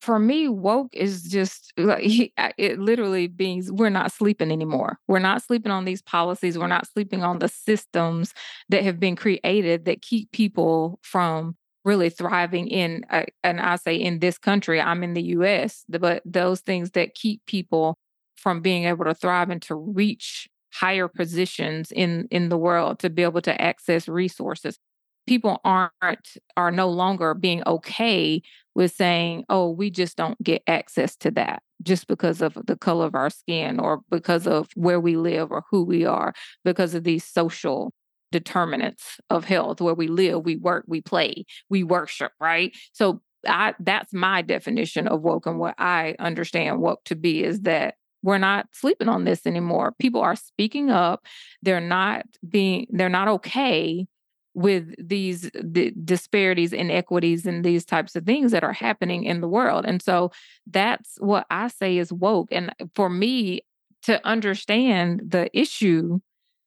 [0.06, 2.04] For me, woke is just like
[2.58, 5.00] it literally means we're not sleeping anymore.
[5.08, 6.56] We're not sleeping on these policies.
[6.56, 8.32] We're not sleeping on the systems
[8.68, 13.96] that have been created that keep people from really thriving in, uh, and I say
[13.96, 17.98] in this country, I'm in the US, but those things that keep people
[18.36, 23.10] from being able to thrive and to reach higher positions in in the world to
[23.10, 24.78] be able to access resources
[25.26, 28.42] people aren't are no longer being okay
[28.74, 33.06] with saying, oh, we just don't get access to that just because of the color
[33.06, 36.32] of our skin or because of where we live or who we are,
[36.64, 37.92] because of these social
[38.32, 42.76] determinants of health where we live, we work, we play, we worship, right?
[42.92, 47.62] So I that's my definition of woke and what I understand woke to be is
[47.62, 49.94] that we're not sleeping on this anymore.
[50.00, 51.24] People are speaking up.
[51.62, 54.06] They're not being they're not okay
[54.56, 59.48] with these di- disparities, inequities, and these types of things that are happening in the
[59.48, 59.84] world.
[59.84, 60.32] And so
[60.66, 62.48] that's what I say is woke.
[62.50, 63.60] And for me
[64.04, 66.20] to understand the issue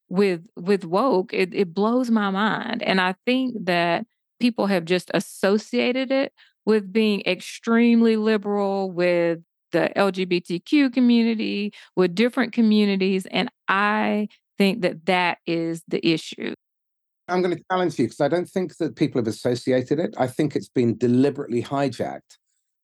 [0.08, 2.84] with with woke, it, it blows my mind.
[2.84, 4.06] And I think that
[4.40, 6.32] people have just associated it
[6.68, 9.40] with being extremely liberal, with
[9.72, 13.26] the LGBTQ community, with different communities.
[13.32, 14.28] And I
[14.60, 16.54] think that that is the issue.
[17.30, 20.16] I'm going to challenge you because I don't think that people have associated it.
[20.18, 22.38] I think it's been deliberately hijacked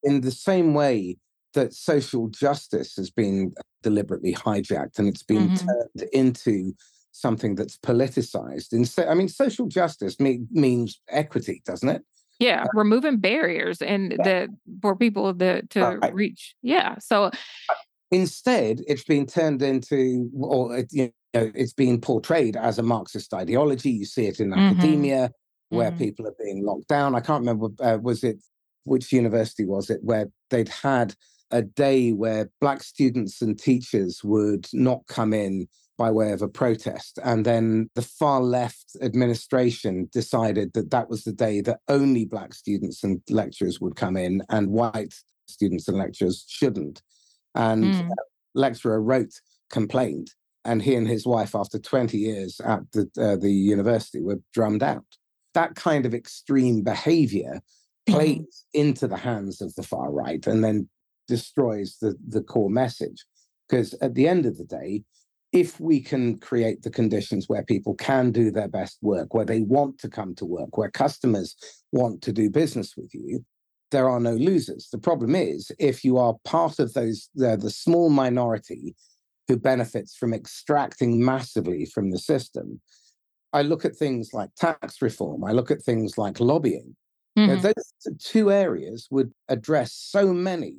[0.04, 1.18] in the same way
[1.54, 5.66] that social justice has been deliberately hijacked and it's been Mhm.
[5.66, 6.74] turned into
[7.12, 8.74] something that's politicized.
[8.74, 12.04] Instead, I mean, social justice me- means equity, doesn't it?
[12.40, 14.24] Yeah, removing barriers and Yeah.
[14.24, 14.50] that
[14.82, 16.14] for people that to Right.
[16.14, 16.56] reach.
[16.62, 16.98] Yeah.
[17.00, 17.32] So
[18.12, 23.92] Instead, it's been turned into, or you know, it's being portrayed as a Marxist ideology.
[23.92, 24.66] You see it in Mhm.
[24.66, 25.32] academia,
[25.70, 25.98] where Mhm.
[25.98, 27.16] people are being locked down.
[27.16, 28.42] I can't remember, uh, was it
[28.86, 31.16] which university was it where they'd had
[31.52, 35.68] a day where black students and teachers would not come in
[35.98, 41.24] by way of a protest, and then the far left administration decided that that was
[41.24, 45.14] the day that only black students and lecturers would come in, and white
[45.48, 47.02] students and lecturers shouldn't.
[47.56, 48.10] And Mm.
[48.56, 50.34] lecturer wrote, complained,
[50.66, 54.84] and he and his wife, after 20 years at the uh, the university, were drummed
[54.84, 55.06] out.
[55.54, 57.62] That kind of extreme behavior
[58.08, 58.14] Mhm.
[58.14, 60.90] plays into the hands of the far right and then
[61.28, 63.26] destroys the the core message.
[63.68, 65.04] Because at the end of the day,
[65.52, 69.62] if we can create the conditions where people can do their best work, where they
[69.62, 71.56] want to come to work, where customers
[71.92, 73.44] want to do business with you,
[73.92, 74.90] there are no losers.
[74.92, 78.96] The problem is if you are part of those the small minority
[79.48, 82.82] who benefits from extracting massively from the system.
[83.54, 86.96] I look at things like tax reform, I look at things like lobbying.
[87.38, 90.76] You know, those two areas would address so many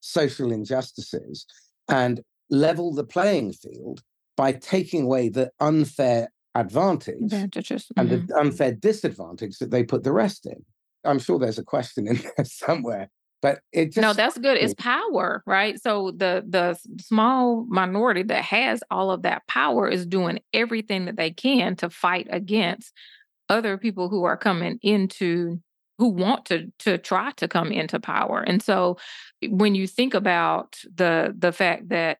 [0.00, 1.46] social injustices
[1.88, 4.02] and level the playing field
[4.36, 7.86] by taking away the unfair advantage Advantages.
[7.96, 8.26] and Mhm.
[8.26, 10.64] the unfair disadvantage that they put the rest in.
[11.04, 13.08] I'm sure there's a question in there somewhere,
[13.42, 14.56] but it just No, that's good.
[14.56, 14.78] It's mm.
[14.78, 15.80] power, right?
[15.80, 21.16] So the the small minority that has all of that power is doing everything that
[21.16, 22.92] they can to fight against
[23.48, 25.60] other people who are coming into
[25.98, 28.40] who want to to try to come into power.
[28.40, 28.98] And so
[29.48, 32.18] when you think about the the fact that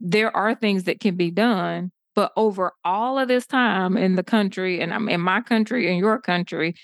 [0.00, 4.24] there are things that can be done, but over all of this time in the
[4.24, 6.74] country and I'm in my country and your country,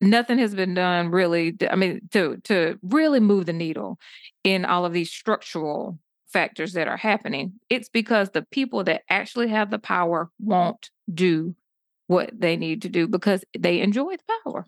[0.00, 3.98] nothing has been done really i mean to to really move the needle
[4.44, 5.98] in all of these structural
[6.32, 11.54] factors that are happening it's because the people that actually have the power won't do
[12.06, 14.66] what they need to do because they enjoy the power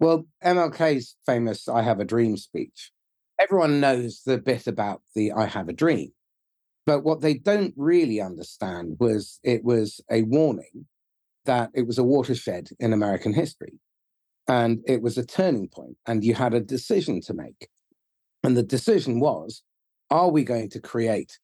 [0.00, 2.90] Well, MLK's famous I Have a Dream speech.
[3.38, 6.10] Everyone knows the bit about the I Have a Dream.
[6.86, 10.86] But what they don't really understand was it was a warning
[11.44, 13.74] that it was a watershed in American history.
[14.48, 17.68] And it was a turning point, and you had a decision to make.
[18.42, 19.62] And the decision was
[20.10, 21.38] are we going to create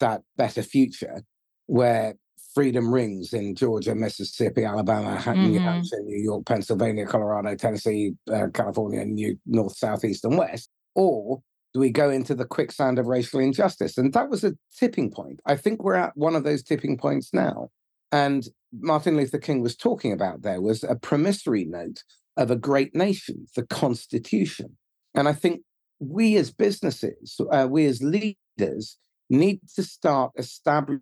[0.00, 1.22] that better future
[1.66, 2.14] where
[2.54, 5.58] freedom rings in Georgia, Mississippi, Alabama, Ha- New.
[5.58, 10.70] Hampshire, New York, Pennsylvania, Colorado, Tennessee, uh, California, New North, South, East, and West?
[10.94, 11.42] Or
[11.74, 13.98] do we go into the quicksand of racial injustice?
[13.98, 15.40] And that was a tipping point.
[15.44, 17.68] I think we're at one of those tipping points now.
[18.12, 22.04] And Martin Luther King was talking about there was a promissory note
[22.36, 24.76] of a great nation, the Constitution.
[25.14, 25.62] And I think
[26.00, 28.98] we as businesses, uh, we as leaders,
[29.30, 31.00] need to start establishing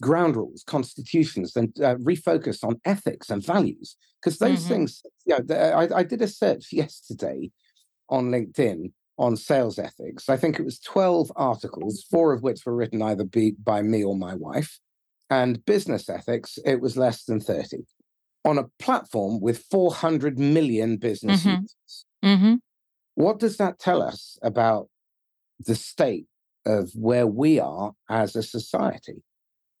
[0.00, 3.96] ground rules, constitutions, and uh, refocus on ethics and values.
[4.20, 4.68] Because those Mhm.
[4.68, 7.50] things, you know, I, I did a search yesterday
[8.08, 10.28] on LinkedIn on sales ethics.
[10.28, 14.04] I think it was 12 articles, four of which were written either be, by me
[14.04, 14.78] or my wife.
[15.30, 17.78] And business ethics, it was less than 30
[18.44, 21.62] on a platform with 400 million business Mhm.
[21.62, 22.04] users.
[22.22, 22.54] hmm
[23.14, 24.88] What does that tell us about
[25.60, 26.26] the state
[26.66, 29.22] of where we are as a society?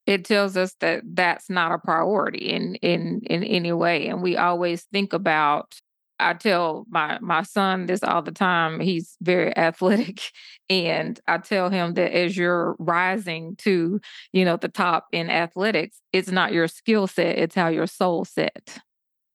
[0.06, 4.36] it tells us that that's not a priority in in in any way and we
[4.36, 5.74] always think about
[6.20, 10.30] i tell my my son this all the time he's very athletic
[10.68, 14.00] and i tell him that as you're rising to
[14.32, 18.24] you know the top in athletics it's not your skill set it's how your soul
[18.24, 18.78] set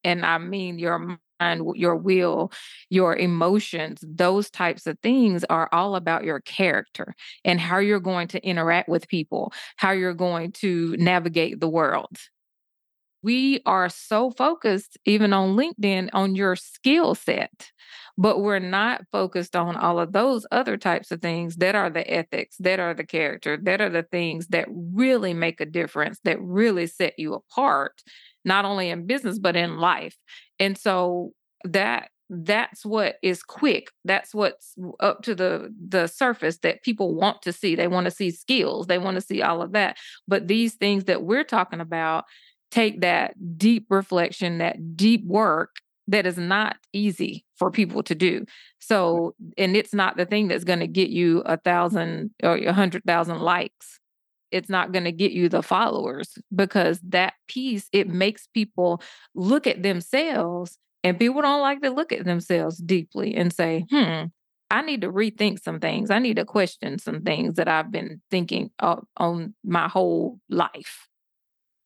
[0.04, 2.52] and I mean your mind, your will,
[2.90, 7.14] your emotions, those types of things are all about your character
[7.44, 12.16] and how you're going to interact with people, how you're going to navigate the world.
[13.24, 17.70] We are so focused, even on LinkedIn, on your skill set,
[18.18, 22.06] but we're not focused on all of those other types of things that are the
[22.08, 26.38] ethics, that are the character, that are the things that really make a difference, that
[26.42, 28.02] really set you apart,
[28.44, 30.16] not only in business, but in life.
[30.60, 31.32] And so
[31.64, 33.90] that that's what is quick.
[34.04, 37.74] That's what's up to the the surface that people want to see.
[37.74, 38.86] They want to see skills.
[38.86, 39.96] They want to see all of that.
[40.28, 42.24] But these things that we're talking about
[42.74, 45.76] take that deep reflection, that deep work
[46.08, 48.44] that is not easy for people to do.
[48.80, 52.72] So, and it's not the thing that's going to get you a thousand or a
[52.72, 54.00] hundred thousand likes.
[54.50, 59.00] It's not going to get you the followers because that piece, it makes people
[59.34, 64.24] look at themselves and people don't like to look at themselves deeply and say, hmm,
[64.70, 66.10] I need to rethink some things.
[66.10, 71.08] I need to question some things that I've been thinking on my whole life.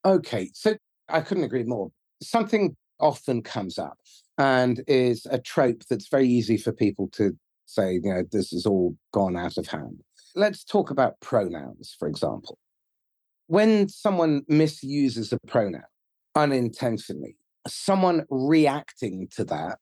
[0.05, 0.51] Okay.
[0.55, 0.77] So
[1.09, 1.91] I couldn't agree more.
[2.23, 3.99] Something often comes up
[4.37, 7.37] and is a trope that's very easy for people to
[7.67, 10.01] say, you know, this has all gone out of hand.
[10.35, 12.59] Let's talk about pronouns, for example.
[13.47, 15.83] When someone misuses a pronoun
[16.35, 17.37] unintentionally,
[17.67, 19.81] someone reacting to that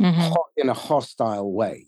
[0.00, 0.32] mm-hmm.
[0.56, 1.86] in a hostile way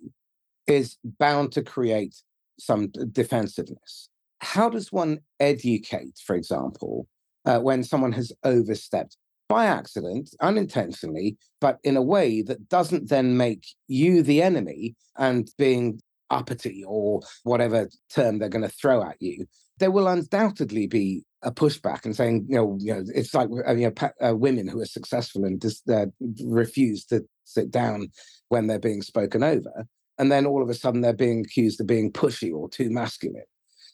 [0.66, 2.16] is bound to create
[2.58, 4.08] some defensiveness.
[4.40, 7.06] How does one educate, for example,
[7.44, 9.16] uh, when someone has overstepped
[9.48, 15.50] by accident, unintentionally, but in a way that doesn't then make you the enemy and
[15.58, 19.46] being uppity or whatever term they're going to throw at you,
[19.78, 23.74] there will undoubtedly be a pushback and saying, you know, you know, it's like uh,
[23.74, 26.06] you know, uh, women who are successful and just uh,
[26.44, 28.08] refuse to sit down
[28.48, 29.84] when they're being spoken over,
[30.18, 33.44] and then all of a sudden they're being accused of being pushy or too masculine.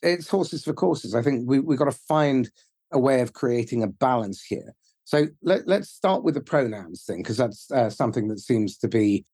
[0.03, 1.15] It's horses for courses.
[1.15, 2.51] I think we we've got to find
[2.93, 4.75] a way of creating a balance here.
[5.05, 8.89] So let, us start with the pronouns thing, because that's uh, something that seems to
[8.89, 9.25] be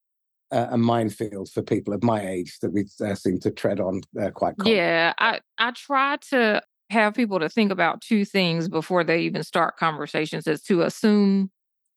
[0.53, 4.03] uh, a minefield for people of my age that we uh, seem to tread on
[4.21, 4.57] uh, quite.
[4.57, 4.77] Common.
[4.77, 9.43] Yeah, I I try to have people to think about two things before they even
[9.43, 11.51] start conversations: is to assume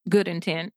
[0.10, 0.74] good intent,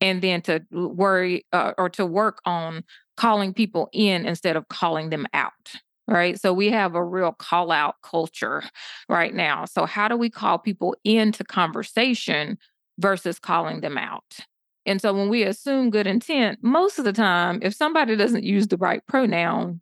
[0.00, 2.82] and then to worry uh, or to work on
[3.16, 5.76] calling people in instead of calling them out
[6.10, 6.38] right?
[6.38, 8.64] So we have a real call out culture
[9.08, 9.64] right now.
[9.64, 12.58] So, how do we call people into conversation
[12.98, 14.40] versus calling them out?
[14.86, 18.66] And so, when we assume good intent, most of the time, if somebody doesn't use
[18.68, 19.80] the right pronoun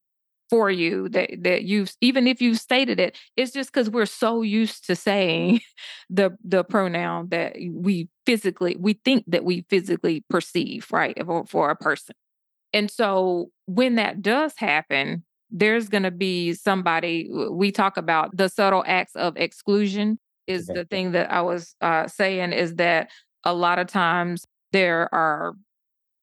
[0.51, 4.43] for you, that, that you've, even if you've stated it, it's just because we're so
[4.43, 5.61] used to saying
[6.11, 11.71] the, the pronoun that we physically, we think that we physically perceive, right, for, for
[11.71, 12.15] a person.
[12.73, 18.49] And so, when that does happen, there's going to be somebody we talk about the
[18.49, 20.81] subtle acts of exclusion is okay.
[20.81, 23.11] the thing that i was uh, saying is that
[23.45, 25.55] a lot of times there are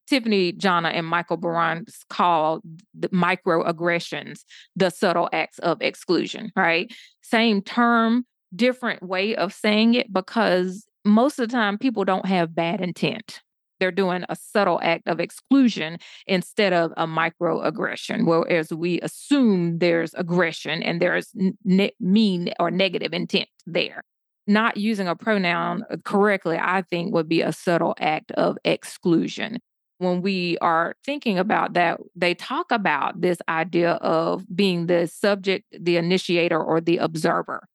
[0.08, 2.62] tiffany jana and michael Baran call
[2.94, 4.42] the microaggressions
[4.76, 11.40] the subtle acts of exclusion right same term different way of saying it because most
[11.40, 13.42] of the time people don't have bad intent
[13.80, 15.98] they're doing a subtle act of exclusion
[16.28, 21.32] instead of a microaggression, whereas we assume there's aggression and there's
[21.64, 24.04] ne- mean or negative intent there.
[24.48, 29.60] Not using a pronoun uh, correctly, I think, would be a subtle act of exclusion.
[29.98, 35.66] When we are thinking about that, they talk about this idea of being the subject,
[35.72, 37.68] the initiator, or the observer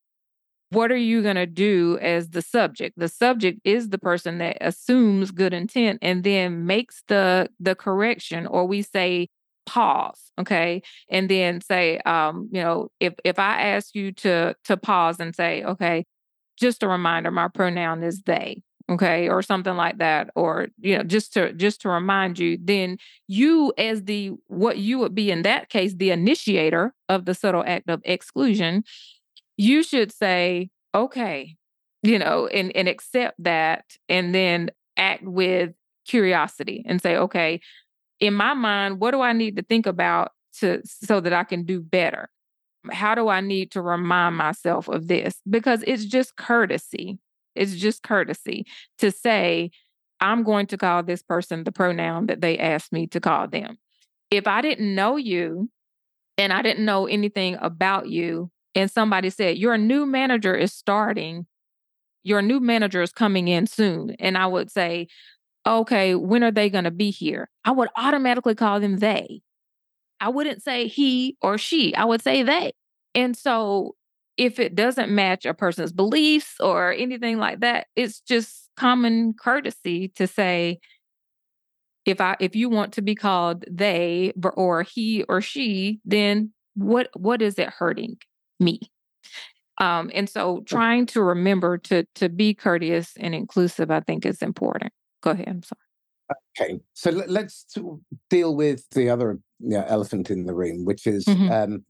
[0.70, 2.98] what are you going to do as the subject?
[2.98, 8.46] The subject is the person that assumes good intent and then makes the the correction
[8.46, 9.28] or we say
[9.66, 10.82] pause okay?
[11.10, 15.34] And then say um you know if if i ask you to to pause and
[15.34, 16.04] say okay
[16.58, 21.04] just a reminder my pronoun is they okay or something like that or you know
[21.04, 22.96] just to just to remind you then
[23.28, 27.64] you as the what you would be in that case the initiator of the subtle
[27.66, 28.82] act of exclusion
[29.60, 31.54] you should say, okay,
[32.02, 35.72] you know, and, and accept that and then act with
[36.06, 37.60] curiosity and say, okay,
[38.20, 41.64] in my mind, what do I need to think about to so that I can
[41.64, 42.30] do better?
[42.90, 45.34] How do I need to remind myself of this?
[45.48, 47.18] Because it's just courtesy.
[47.54, 48.64] It's just courtesy
[48.96, 49.72] to say,
[50.20, 53.76] I'm going to call this person the pronoun that they asked me to call them.
[54.30, 55.68] If I didn't know you
[56.38, 61.46] and I didn't know anything about you, and somebody said, Your new manager is starting,
[62.22, 64.10] your new manager is coming in soon.
[64.18, 65.08] And I would say,
[65.66, 67.50] Okay, when are they going to be here?
[67.64, 69.42] I would automatically call them they.
[70.20, 72.72] I wouldn't say he or she, I would say they.
[73.14, 73.96] And so
[74.36, 80.08] if it doesn't match a person's beliefs or anything like that, it's just common courtesy
[80.16, 80.78] to say,
[82.06, 87.10] if I if you want to be called they or he or she, then what
[87.14, 88.16] what is it hurting?
[88.60, 88.80] Me.
[89.78, 94.42] Um, and so trying to remember to to be courteous and inclusive, I think is
[94.42, 94.92] important.
[95.22, 95.48] Go ahead.
[95.48, 95.80] I'm sorry.
[96.60, 97.64] Okay, so let, us
[98.28, 101.50] deal with the other you know, elephant in the room, which is Mhm.
[101.50, 101.84] um,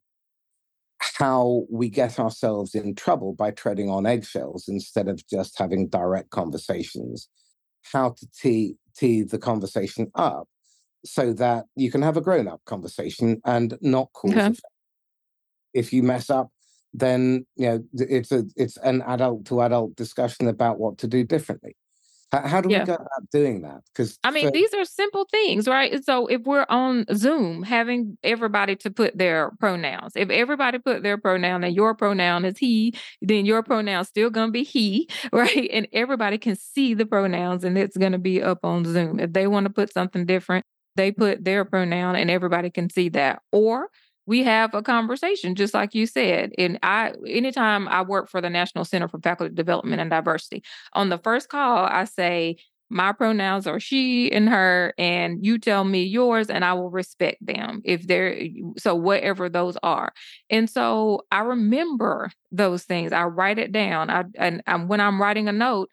[0.99, 6.31] how we get ourselves in trouble by treading on eggshells instead of just having direct
[6.31, 7.29] conversations.
[7.93, 10.49] How to tee tee the conversation up
[11.05, 14.55] so that you can have a grown up conversation and not cause Okay.
[15.73, 16.51] if you mess up
[16.93, 21.25] then you know it's a it's an adult to adult discussion about what to do
[21.25, 21.77] differently
[22.33, 22.85] how, how do we Yeah.
[22.85, 26.05] go about doing that because I mean, these are simple things, right?
[26.05, 30.13] So if we're on Zoom, having everybody to put their pronouns.
[30.15, 34.53] If everybody put their pronoun and your pronoun is he, then your pronoun's still gonna
[34.53, 35.69] be he, right?
[35.73, 39.19] And everybody can see the pronouns and it's gonna be up on Zoom.
[39.19, 40.67] If they want to put something different,
[40.97, 43.41] they put their pronoun and everybody can see that.
[43.53, 43.89] Or
[44.31, 46.53] we have a conversation, just like you said.
[46.57, 50.63] And I, anytime I work for the National Center for Faculty Development and Diversity,
[50.93, 52.59] on the first call, I say,
[52.91, 57.45] my pronouns are she and her, and you tell me yours, and I will respect
[57.45, 58.47] them if they're
[58.79, 60.13] so whatever those are.
[60.49, 63.13] And so I remember those things.
[63.13, 64.11] I write it down.
[64.11, 65.89] I and, and when I'm writing a note,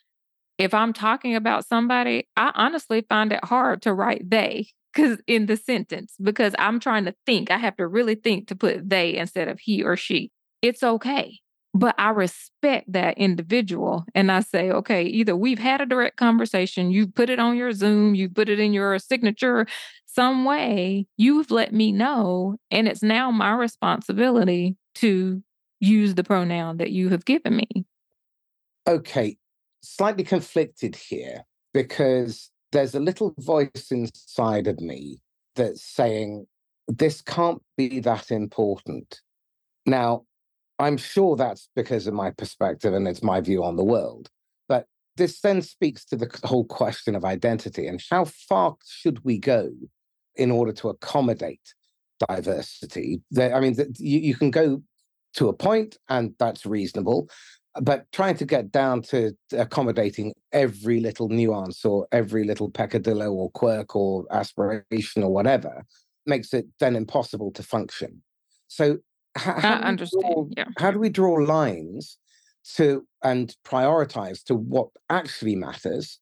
[0.59, 5.45] if I'm talking about somebody, I honestly find it hard to write they because in
[5.45, 7.51] the sentence because I'm trying to think.
[7.51, 10.31] I have to really think to put they instead of he or she.
[10.61, 11.39] It's okay.
[11.73, 16.89] But I respect that individual and I say, okay, either we've had a direct conversation,
[16.89, 19.67] you put it on your Zoom, you put it in your signature,
[20.05, 22.55] some way you've let me know.
[22.71, 25.43] And it's now my responsibility to
[25.79, 27.85] use the pronoun that you have given me.
[28.87, 29.37] Okay,
[29.81, 35.17] slightly conflicted here because there's a little voice inside of me
[35.55, 36.45] that's saying,
[36.87, 39.19] this can't be that important.
[39.87, 40.25] Now,
[40.77, 44.29] I'm sure that's because of my perspective and it's my view on the world.
[44.69, 49.39] But this then speaks to the whole question of identity and how far should we
[49.39, 49.71] go
[50.35, 51.73] in order to accommodate
[52.29, 53.23] diversity?
[53.39, 54.83] I mean, you, can go
[55.33, 57.27] to a point, and that's reasonable
[57.81, 63.51] but trying to get down to accommodating every little nuance or every little peccadillo or
[63.51, 65.83] quirk or aspiration or whatever
[66.25, 68.21] makes it then impossible to function.
[68.67, 68.97] So
[69.35, 70.23] how, uh, I understand.
[70.23, 70.65] Draw, yeah.
[70.77, 72.17] How do we draw lines
[72.75, 76.19] to and prioritize to what actually matters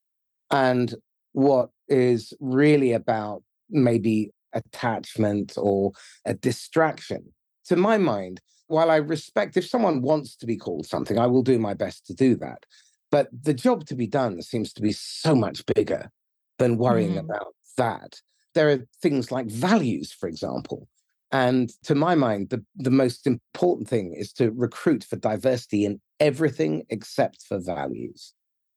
[0.52, 0.94] and
[1.34, 5.92] what is really about maybe attachment or
[6.26, 7.34] a distraction?
[7.66, 11.44] To my mind, while I respect if someone wants to be called something, I will
[11.44, 12.66] do my best to do that.
[13.12, 16.10] But the job to be done seems to be so much bigger
[16.58, 17.30] than worrying mm-hmm.
[17.30, 18.22] about that.
[18.54, 20.88] There are things like values, for example.
[21.32, 26.00] And to my mind, the, the most important thing is to recruit for diversity in
[26.20, 28.34] everything except for values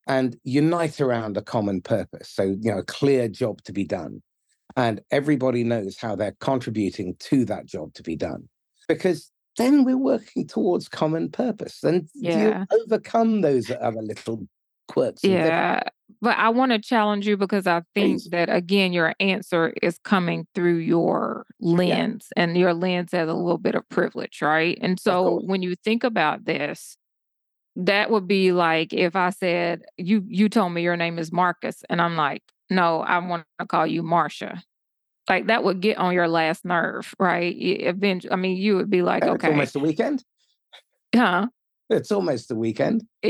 [0.08, 2.30] and unite around a common purpose.
[2.30, 4.22] So, you know, a clear job to be done.
[4.76, 8.48] And everybody knows how they're contributing to that job to be done.
[8.88, 11.82] Because then we're working towards common purpose.
[11.84, 12.64] And yeah.
[12.70, 14.46] you overcome those other little
[14.88, 15.22] quirks.
[15.22, 15.82] Yeah.
[16.22, 18.30] But I want to challenge you because I think Please.
[18.30, 22.42] that again, your answer is coming through your lens, yeah.
[22.42, 24.78] and your lens has a little bit of privilege, right?
[24.80, 26.96] And so when you think about this,
[27.76, 31.84] that would be like if I said you you told me your name is Marcus,
[31.90, 34.62] and I'm like, no, I want to call you Marsha
[35.28, 37.54] like that would get on your last nerve, right?
[37.58, 40.24] Eventually, I mean, you would be like, It's okay, almost the weekend.
[41.14, 41.46] huh?
[41.90, 43.04] It's almost the weekend.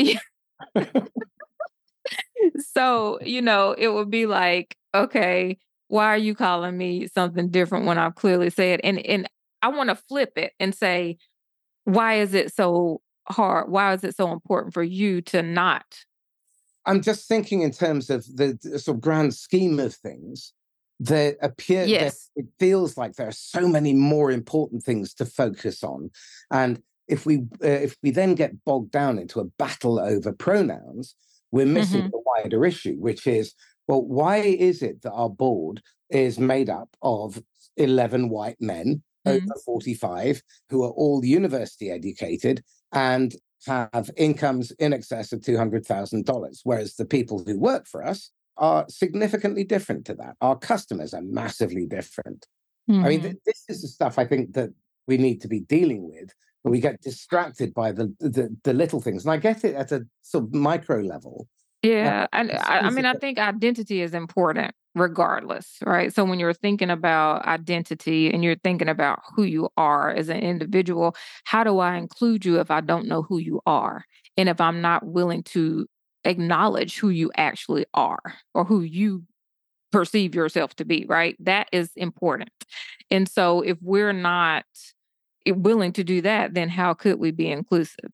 [2.74, 7.86] so, you know, it would be like, okay, why are you calling me something different
[7.86, 9.28] when I've clearly said and and
[9.62, 11.18] I want to flip it and say,
[11.84, 13.70] why is it so hard?
[13.70, 15.84] Why is it so important for you to not?
[16.86, 20.53] I'm just thinking in terms of the, the sort of grand scheme of things
[21.01, 22.30] there appear yes.
[22.36, 26.11] it feels like there are so many more important things to focus on
[26.51, 31.14] and if we uh, if we then get bogged down into a battle over pronouns
[31.53, 32.11] we're missing Mhm.
[32.11, 33.55] the wider issue which is
[33.86, 35.80] well why is it that our board
[36.11, 37.42] is made up of
[37.76, 39.42] 11 white men Mhm.
[39.44, 43.36] over 45 who are all university educated and
[43.66, 49.65] have incomes in excess of $200,000 whereas the people who work for us are significantly
[49.65, 50.37] different to that.
[50.41, 52.47] Our customers are massively different.
[52.91, 53.05] Mm-hmm.
[53.05, 54.71] I mean, th- this is the stuff I think that
[55.07, 56.31] we need to be dealing with.
[56.65, 59.93] But we get distracted by the, the, the little things, and I get it at
[59.93, 61.47] a sort of micro level.
[61.83, 66.13] Yeah, and I, I mean, I think identity is important regardless, right?
[66.13, 70.41] So when you're thinking about identity and you're thinking about who you are as an
[70.41, 74.05] individual, how do I include you if I don't know who you are?
[74.37, 75.87] And if I'm not willing to
[76.29, 78.20] acknowledge who you actually are
[78.55, 79.24] or who you
[79.91, 81.37] perceive yourself to be, right?
[81.41, 82.51] That is important.
[83.11, 84.64] And so if we're not
[85.47, 88.11] eh, willing to do that, then how could we be inclusive?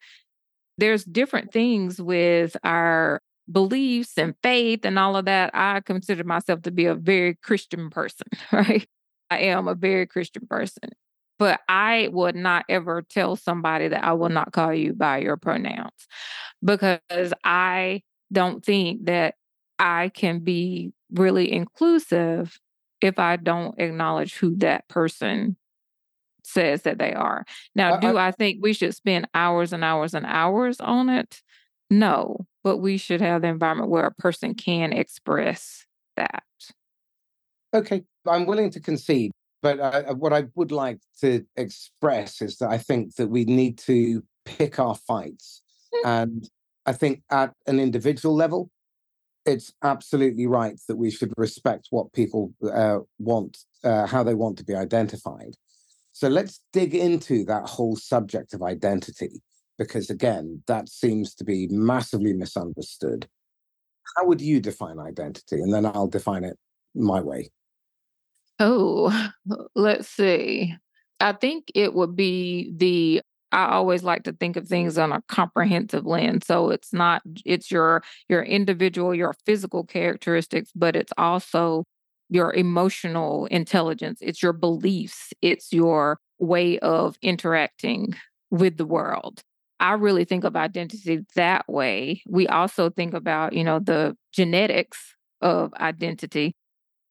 [0.78, 5.50] There's different things with our beliefs and faith and all of that.
[5.52, 8.86] I consider myself to be a very Christian person, right?
[9.30, 10.90] I am a very Christian person.
[11.38, 15.36] But I would not ever tell somebody that I will not call you by your
[15.36, 16.06] pronouns
[16.62, 17.00] because
[17.42, 19.34] I don't think that
[19.78, 22.58] I can be really inclusive
[23.00, 25.56] if I don't acknowledge who that person
[26.44, 27.44] says that they are.
[27.74, 31.08] Now, I, do I, I think we should spend hours and hours and hours on
[31.08, 31.42] it?
[31.90, 36.44] No, but we should have the environment where a person can express that.
[37.74, 39.32] okay, I'm willing to concede,
[39.64, 43.78] but uh, what I would like to express is that I think that we need
[43.90, 45.62] to pick our fights.
[45.94, 46.22] Mm.
[46.22, 46.50] And
[46.84, 48.70] I think at an individual level,
[49.46, 53.52] it's absolutely right that we should respect what people uh, want,
[53.82, 55.54] uh, how they want to be identified.
[56.12, 59.42] So let's dig into that whole subject of identity,
[59.78, 63.26] because again, that seems to be massively misunderstood.
[64.14, 65.56] How would you define identity?
[65.62, 66.58] And then I'll define it
[66.94, 67.48] my way.
[68.58, 69.30] Oh,
[69.74, 70.74] let's see.
[71.20, 73.20] I think it would be the
[73.52, 76.46] I always like to think of things on a comprehensive lens.
[76.46, 81.84] So it's not it's your your individual, your physical characteristics, but it's also
[82.30, 88.14] your emotional intelligence, it's your beliefs, it's your way of interacting
[88.50, 89.40] with the world.
[89.78, 92.22] I really think of identity that way.
[92.28, 96.54] We also think about, you know, the genetics of identity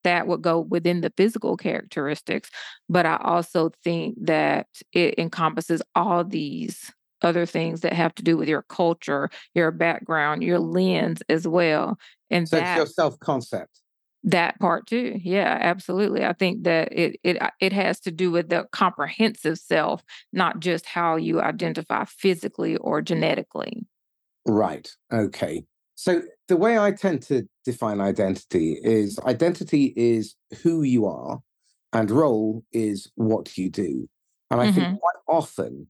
[0.04, 2.50] that would go within the physical characteristics.
[2.90, 6.92] But I also think that it encompasses all these
[7.22, 11.98] other things that have to do with your culture, your background, your lens as well.
[12.30, 13.80] And So it's that your self concept.
[14.24, 15.20] that part too.
[15.22, 16.24] Yeah, absolutely.
[16.26, 20.60] I think that it it uh, it has to do with the comprehensive self, not
[20.60, 23.86] just how you identify physically or genetically.
[24.46, 24.90] Right.
[25.12, 25.64] Okay.
[25.96, 31.40] So the way I tend to define identity is identity is who you are,
[31.94, 34.10] and role is what you do.
[34.52, 35.88] And I think hmm quite often,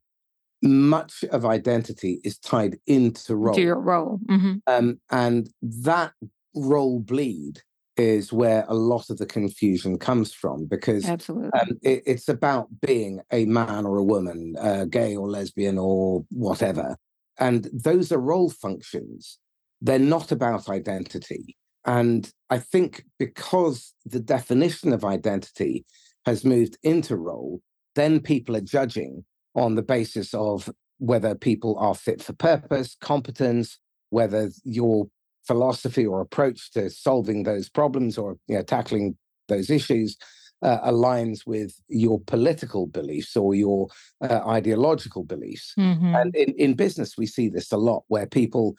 [0.61, 4.19] much of identity is tied into To your role.
[4.19, 4.19] role.
[4.29, 6.13] hmm Um, and that
[6.55, 7.61] role bleed
[7.97, 11.49] is where a lot of the confusion comes from because Absolutely.
[11.59, 16.25] um, it, it's about being a man or a woman, uh, gay or lesbian or
[16.31, 16.95] whatever.
[17.39, 19.39] And those are role functions.
[19.83, 21.57] They're not about identity.
[21.85, 25.85] And I think because the definition of identity
[26.25, 27.61] has moved into role,
[27.95, 29.25] then people are judging
[29.55, 30.69] on the basis of
[30.99, 33.77] whether people are fit for purpose, competence,
[34.09, 35.07] whether your
[35.45, 39.17] philosophy or approach to solving those problems or you know, tackling
[39.49, 40.17] those issues
[40.63, 43.87] uh, aligns with your political beliefs or your
[44.21, 45.73] uh, ideological beliefs.
[45.75, 48.75] hmm And in, in business, we see this a lot where people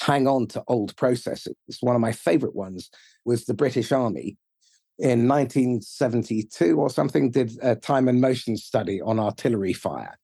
[0.00, 1.54] hang on to old processes.
[1.80, 2.90] One of my favorite ones
[3.24, 4.36] was the British Army
[4.98, 10.18] in 1972 or something did a time and motion study on artillery fire.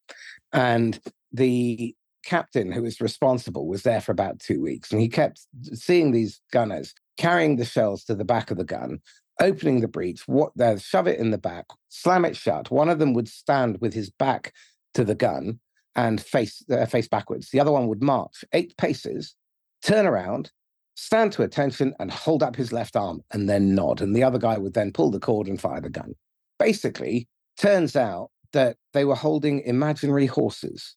[0.53, 0.99] And
[1.33, 1.95] the
[2.25, 4.93] captain who was responsible was there for about two weeks.
[4.93, 5.41] And he kept
[5.73, 9.01] seeing these gunners carrying the shells to the back of the gun,
[9.41, 12.71] opening the breech, what uh, shove it in the back, slam it shut.
[12.71, 14.53] One of them would stand with his back
[14.95, 15.61] to the gun
[15.97, 17.51] and face uh, face backwards.
[17.51, 19.35] The other one would march eight paces,
[19.83, 20.53] turn around,
[20.97, 24.01] stand to attention, and hold up his left arm, and then nod.
[24.01, 26.15] And the other guy would then pull the cord and fire the gun.
[26.59, 30.97] Basically, turns out that they were holding imaginary horses.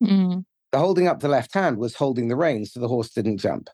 [0.00, 0.40] hmm
[0.72, 3.68] The holding up the left hand was holding the reins so the horse didn't jump.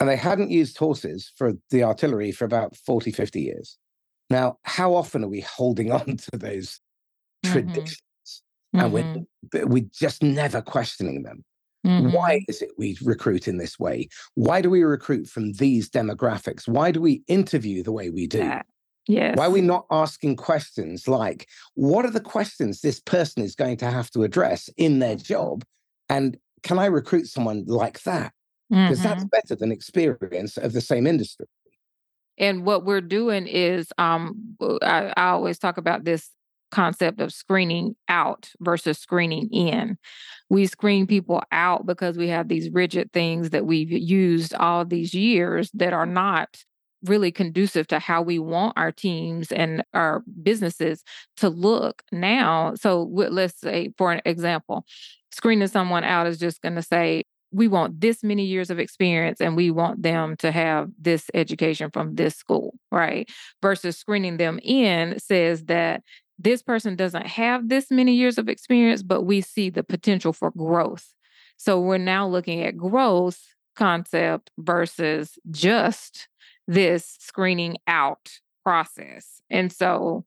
[0.00, 3.78] And they hadn't used horses for the artillery for about 40, 50 years.
[4.30, 6.80] Now, how often are we holding on to those
[7.44, 8.42] hmm traditions
[8.78, 9.24] and we're, hmm
[9.54, 11.44] we're just never questioning them?
[11.82, 14.08] Why hmm is it we recruit in this way?
[14.34, 16.68] Why do we recruit from these demographics?
[16.68, 18.38] Why do we interview the way we do?
[18.38, 18.66] That.
[19.34, 23.78] Why are we not asking questions like, what are the questions this person is going
[23.78, 25.64] to have to address in their job?
[26.08, 28.32] And can I recruit someone like that?
[28.70, 31.46] Because that's hmm better than experience of the same industry.
[32.38, 36.30] And what we're doing is, um, I, I always talk about this
[36.72, 39.96] concept of screening out versus screening in.
[40.50, 45.14] We screen people out because we have these rigid things that we've used all these
[45.14, 46.64] years that are not
[47.04, 51.02] really conducive to how we want our teams and our businesses
[51.36, 52.74] to look now.
[52.76, 54.84] So let's say, for an example,
[55.30, 59.40] screening someone out is just going to say, we want this many years of experience
[59.40, 63.28] and we want them to have this education from this school, right?
[63.60, 66.02] Versus screening them in says that
[66.38, 70.50] this person doesn't have this many years of experience, but we see the potential for
[70.50, 71.12] growth.
[71.56, 73.40] So we're now looking at growth
[73.76, 76.28] concept versus just
[76.66, 78.30] this screening out
[78.64, 79.40] process.
[79.50, 80.24] And so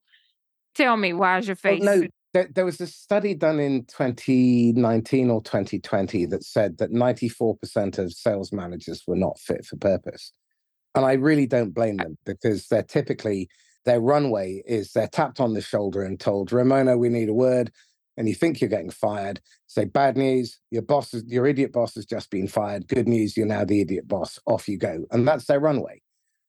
[0.75, 1.83] tell me, why is your Well, face?
[1.83, 7.97] no, there, there was a study done in 2019 or 2020 that said that 94%
[7.97, 10.31] of sales managers were not fit for purpose.
[10.93, 13.49] And I really don't blame them because they're typically,
[13.85, 17.71] their runway is they're tapped on the shoulder and told, Raymona, we need a word.
[18.17, 19.41] And you think you're getting fired.
[19.67, 22.87] Say, bad news, your boss is, your idiot boss has just been fired.
[22.87, 24.39] Good news, you're now the idiot boss.
[24.45, 25.05] Off you go.
[25.11, 26.01] And that's their runway.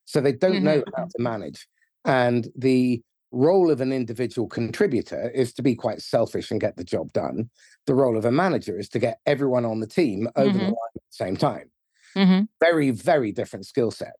[0.04, 0.92] So they don't know Mhm.
[0.96, 1.66] how to manage.
[2.04, 6.84] And the role of an individual contributor is to be quite selfish and get the
[6.84, 7.50] job done.
[7.86, 10.66] The role of a manager is to get everyone on the team over the Mhm.
[10.66, 11.72] line at the same time.
[12.14, 12.48] Mhm.
[12.60, 14.14] Very, very different skill set.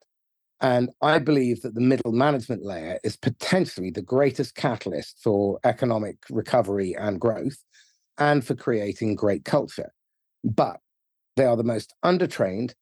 [0.61, 6.17] And I believe that the middle management layer is potentially the greatest catalyst for economic
[6.31, 7.59] recovery and growth
[8.19, 9.93] and for creating great culture.
[10.43, 10.81] But
[11.37, 12.73] they are the most undertrained,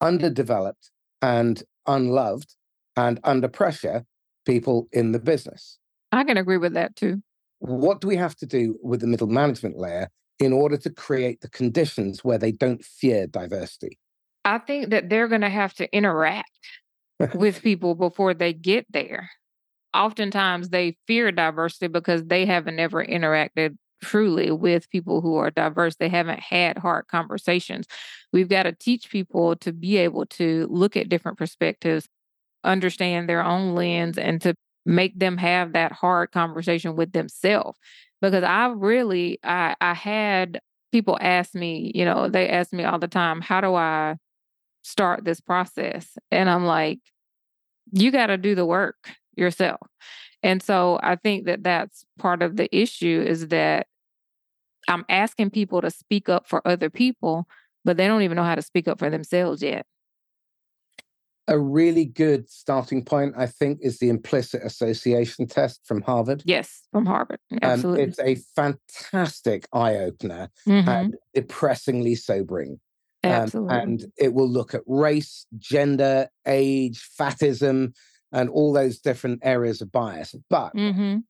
[0.00, 0.90] underdeveloped,
[1.22, 2.56] and unloved
[2.96, 4.04] and under pressure
[4.44, 5.78] people in the business.
[6.10, 7.22] I can agree with that too.
[7.60, 10.08] What do we have to do with the middle management layer
[10.40, 13.98] in order to create the conditions where they don't fear diversity?
[14.44, 16.50] I think that they're going to have to interact
[17.34, 19.30] with people before they get there.
[19.94, 25.96] Oftentimes, they fear diversity because they haven't ever interacted truly with people who are diverse.
[25.96, 27.86] They haven't had hard conversations.
[28.32, 32.08] We've got to teach people to be able to look at different perspectives,
[32.64, 34.54] understand their own lens, and to
[34.86, 37.78] make them have that hard conversation with themselves.
[38.22, 40.60] Because I really, I, I had
[40.92, 44.16] people ask me, you know, they ask me all the time, how do I
[44.82, 46.16] start this process?
[46.30, 47.00] And I'm like,
[47.92, 48.96] you got to do the work
[49.36, 49.80] yourself.
[50.42, 53.86] And so I think that that's part of the issue is that
[54.88, 57.46] I'm asking people to speak up for other people,
[57.84, 59.86] but they don't even know how to speak up for themselves yet.
[61.48, 66.42] A really good starting point, I think, is the implicit association test from Harvard.
[66.46, 67.40] Yes, from Harvard.
[67.50, 68.02] Um, Absolutely.
[68.04, 72.78] it's a fantastic eye opener Mhm, and depressingly sobering.
[73.28, 73.68] Um, Absolutely.
[73.68, 77.92] and it will look at race, gender, age, fatism,
[78.32, 80.34] and all those different areas of bias.
[80.48, 81.24] But Mhm,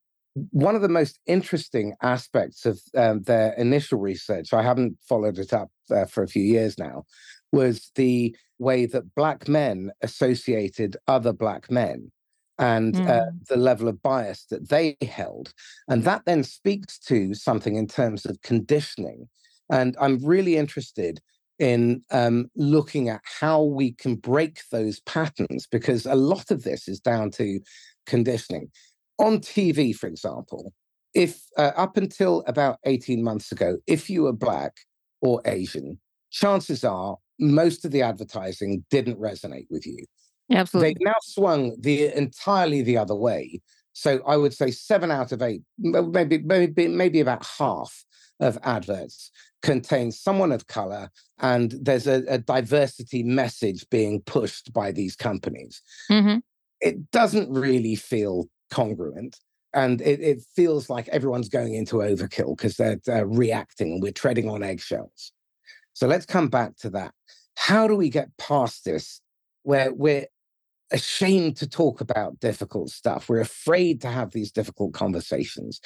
[0.52, 5.52] one of the most interesting aspects of um, their initial research, I haven't followed it
[5.52, 7.04] up uh, for a few years now,
[7.52, 12.12] was the way that Black men associated other Black men
[12.58, 13.40] and uh, Mm.
[13.48, 15.52] the level of bias that they held.
[15.88, 19.28] And that then speaks to something in terms of conditioning.
[19.72, 21.20] And I'm really interested
[21.60, 26.88] in um, looking at how we can break those patterns because a lot of this
[26.88, 27.60] is down to
[28.06, 28.68] conditioning.
[29.18, 30.72] On TV, for example,
[31.14, 34.72] if uh, up until about 18 months ago, if you were Black
[35.20, 36.00] or Asian,
[36.30, 39.98] chances are most of the advertising didn't resonate with you.
[40.50, 40.94] Absolutely.
[40.94, 43.60] They've now swung the entirely the other way.
[43.92, 48.04] So I would say seven out of eight, maybe maybe maybe about half
[48.40, 49.30] of adverts
[49.62, 55.82] contains someone of color, and there's a, a diversity message being pushed by these companies.
[56.10, 56.42] Mhm,
[56.80, 59.38] It doesn't really feel congruent.
[59.72, 64.10] And it, it feels like everyone's going into overkill because they're, they're reacting and we're
[64.10, 65.32] treading on eggshells.
[65.92, 67.12] So let's come back to that.
[67.56, 69.20] How do we get past this
[69.62, 70.26] where we're
[70.92, 73.28] ashamed to talk about difficult stuff?
[73.28, 75.80] We're afraid to have these difficult conversations.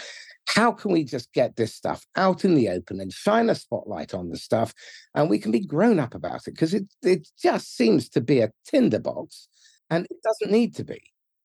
[0.47, 4.15] How can we just get this stuff out in the open and shine a spotlight
[4.15, 4.75] on the stuff
[5.15, 6.53] and we can be grown up about it?
[6.55, 9.49] Because it, it just seems to be a tinderbox
[9.91, 11.03] and it doesn't need to be.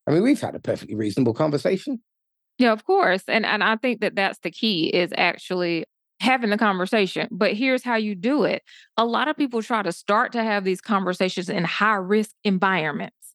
[0.08, 2.02] I mean, we've had a perfectly reasonable conversation.
[2.58, 3.24] Yeah, of course.
[3.28, 5.86] And and I think that that's the key is actually
[6.20, 7.28] having the conversation.
[7.32, 8.64] But here's how you do it.
[8.98, 13.29] A lot of people try to start to have these conversations in high risk environments.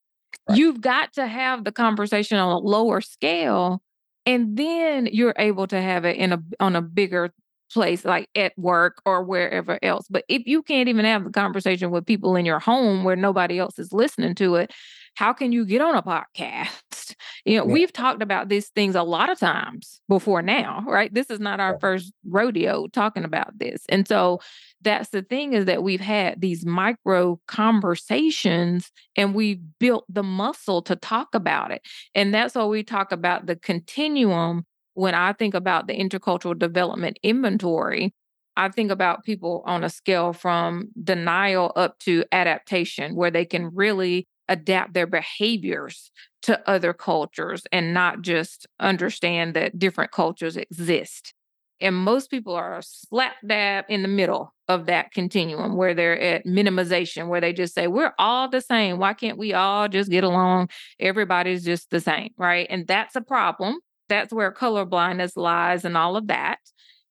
[0.49, 0.59] Right.
[0.59, 3.83] You've got to have the conversation on a lower scale
[4.27, 7.33] and then you're able to have it in a on a bigger
[7.73, 10.07] place like at work or wherever else.
[10.09, 13.59] But if you can't even have the conversation with people in your home where nobody
[13.59, 14.71] else is listening to it,
[15.15, 17.15] how can you get on a podcast?
[17.47, 17.73] You know, Yeah.
[17.75, 21.13] we've talked about these things a lot of times before now, right?
[21.13, 23.85] This is not our first rodeo talking about this.
[23.91, 24.41] And so
[24.85, 30.83] that's the thing is that we've had these micro conversations and we've built the muscle
[30.83, 31.83] to talk about it.
[32.15, 34.65] And that's why we talk about the continuum
[34.95, 38.15] when I think about the intercultural development inventory.
[38.57, 43.75] I think about people on a scale from denial up to adaptation, where they can
[43.75, 46.13] really adapt their behaviors
[46.43, 51.35] to other cultures and not just understand that different cultures exist.
[51.81, 56.47] And most people are slap dab in the middle of that continuum where they're at
[56.47, 58.99] minimization, where they just say, we're all the same.
[58.99, 60.71] Why can't we all just get along?
[61.01, 62.67] Everybody's just the same, right?
[62.71, 63.79] And that's a problem.
[64.09, 66.59] That's where color blindness lies and all of that.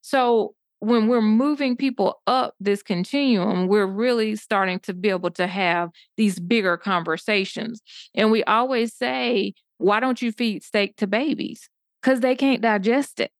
[0.00, 5.46] So when we're moving people up this continuum, we're really starting to be able to
[5.46, 7.80] have these bigger conversations.
[8.14, 11.68] And we always say, why don't you feed steak to babies?
[12.02, 13.32] Because they can't digest it.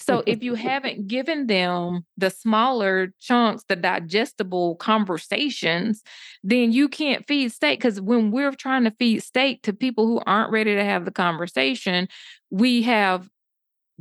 [0.00, 6.02] So if you haven't given them the smaller chunks, the digestible conversations,
[6.42, 7.78] then you can't feed steak.
[7.78, 11.10] Because when we're trying to feed steak to people who aren't ready to have the
[11.10, 12.08] conversation,
[12.50, 13.28] we have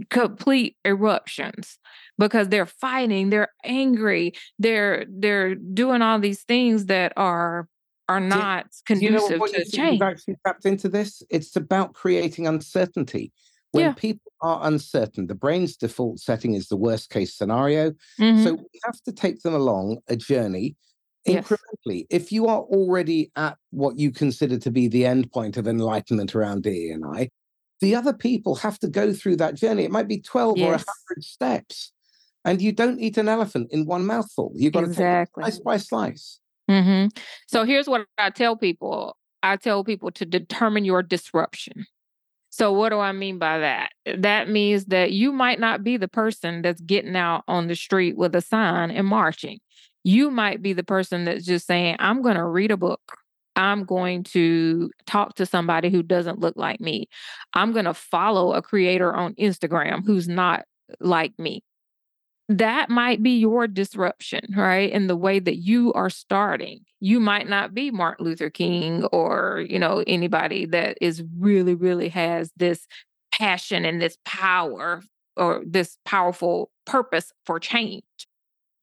[0.09, 1.77] complete eruptions
[2.17, 7.67] because they're fighting, they're angry, they're they're doing all these things that are
[8.07, 9.99] are not conducive you know to change.
[9.99, 11.21] You've actually tapped into this.
[11.29, 13.31] It's about creating uncertainty.
[13.71, 13.93] When yeah.
[13.93, 17.91] people are uncertain, the brain's default setting is the worst case scenario.
[18.19, 18.43] Mm-hmm.
[18.43, 20.75] So we have to take them along a journey
[21.27, 21.57] incrementally.
[21.85, 22.05] Yes.
[22.09, 26.35] If you are already at what you consider to be the end point of enlightenment
[26.35, 27.29] around DE and I,
[27.81, 29.83] the other people have to go through that journey.
[29.83, 30.67] It might be 12 yes.
[30.67, 31.91] or 100 steps.
[32.45, 34.51] And you don't eat an elephant in one mouthful.
[34.55, 35.43] You've got exactly.
[35.43, 36.39] to take slice by slice.
[36.69, 37.07] Mm-hmm.
[37.47, 41.85] So here's what I tell people I tell people to determine your disruption.
[42.59, 43.91] So, what do I mean by that?
[44.17, 48.17] That means that you might not be the person that's getting out on the street
[48.17, 49.59] with a sign and marching.
[50.03, 52.99] You might be the person that's just saying, I'm going to read a book.
[53.55, 57.07] I'm going to talk to somebody who doesn't look like me.
[57.53, 60.65] I'm going to follow a creator on Instagram who's not
[60.99, 61.63] like me
[62.49, 64.91] that might be your disruption, right?
[64.91, 66.79] In the way that you are starting.
[66.99, 72.09] You might not be Martin Luther King or, you know, anybody that is really, really
[72.09, 72.87] has this
[73.31, 75.03] passion and this power
[75.37, 78.03] or this powerful purpose for change.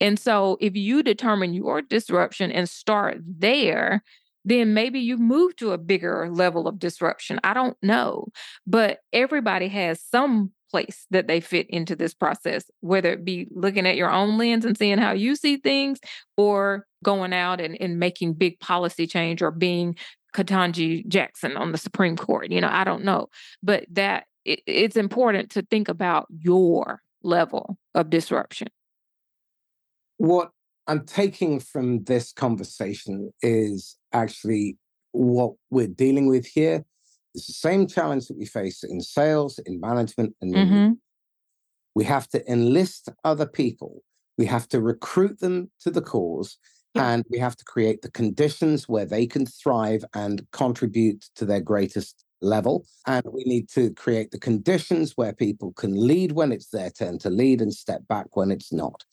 [0.01, 4.05] And so if you determine your disruption and start there,
[4.45, 7.41] then maybe you move to a bigger level of disruption.
[7.43, 8.29] I don't know.
[8.65, 13.87] But everybody has some place that they fit into this process, whether it be looking
[13.87, 15.99] at your own lens and seeing how you see things,
[16.37, 19.97] or going out and, and making big policy change or being
[20.35, 22.51] Ketanji Jackson on the Supreme Court.
[22.51, 23.29] You know, I don't know.
[23.63, 28.69] But that it, it's important to think about your level of disruption.
[30.19, 30.51] What
[30.87, 34.79] I'm taking from this conversation is actually
[35.13, 36.85] what we're dealing with here
[37.37, 40.93] it's the same challenge that we face in sales, in management, and mm-hmm.
[41.95, 44.03] we have to enlist other people.
[44.39, 46.57] We have to recruit them to the cause,
[46.95, 47.11] yeah.
[47.11, 51.61] and we have to create the conditions where they can thrive and contribute to their
[51.61, 52.87] greatest level.
[53.07, 57.19] And we need to create the conditions where people can lead when it's their turn
[57.19, 59.05] to lead and step back when it's not.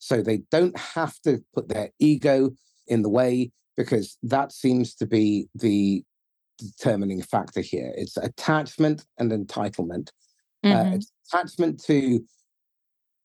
[0.00, 2.50] So they don't have to put their ego
[2.88, 6.02] in the way because that seems to be the
[6.58, 7.92] determining factor here.
[7.96, 10.10] It's attachment and entitlement.
[10.64, 10.92] Uh, mm-hmm.
[10.92, 12.20] Uh, it's attachment to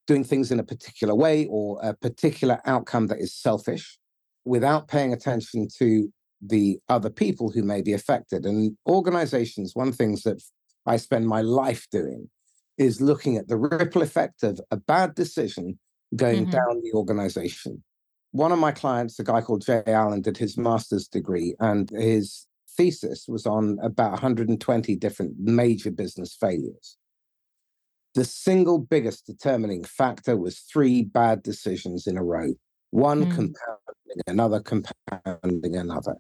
[0.08, 3.98] doing things in a particular way or a particular outcome that is selfish
[4.46, 6.12] without paying attention to
[6.46, 8.46] the other people who may be affected.
[8.46, 10.44] And organizations, one things that
[10.86, 12.30] I spend my life doing
[12.78, 15.80] is looking at the ripple effect of a bad decision
[16.16, 16.52] going mm-hmm.
[16.52, 17.84] down the organization.
[18.32, 22.48] One of my clients, a guy called Jay Allen, did his master's degree, and his
[22.76, 26.97] thesis was on about 120 different major business failures.
[28.15, 32.53] The single biggest determining factor was three bad decisions in a row,
[32.91, 33.36] one mm.
[33.36, 36.15] compounding another, compounding another.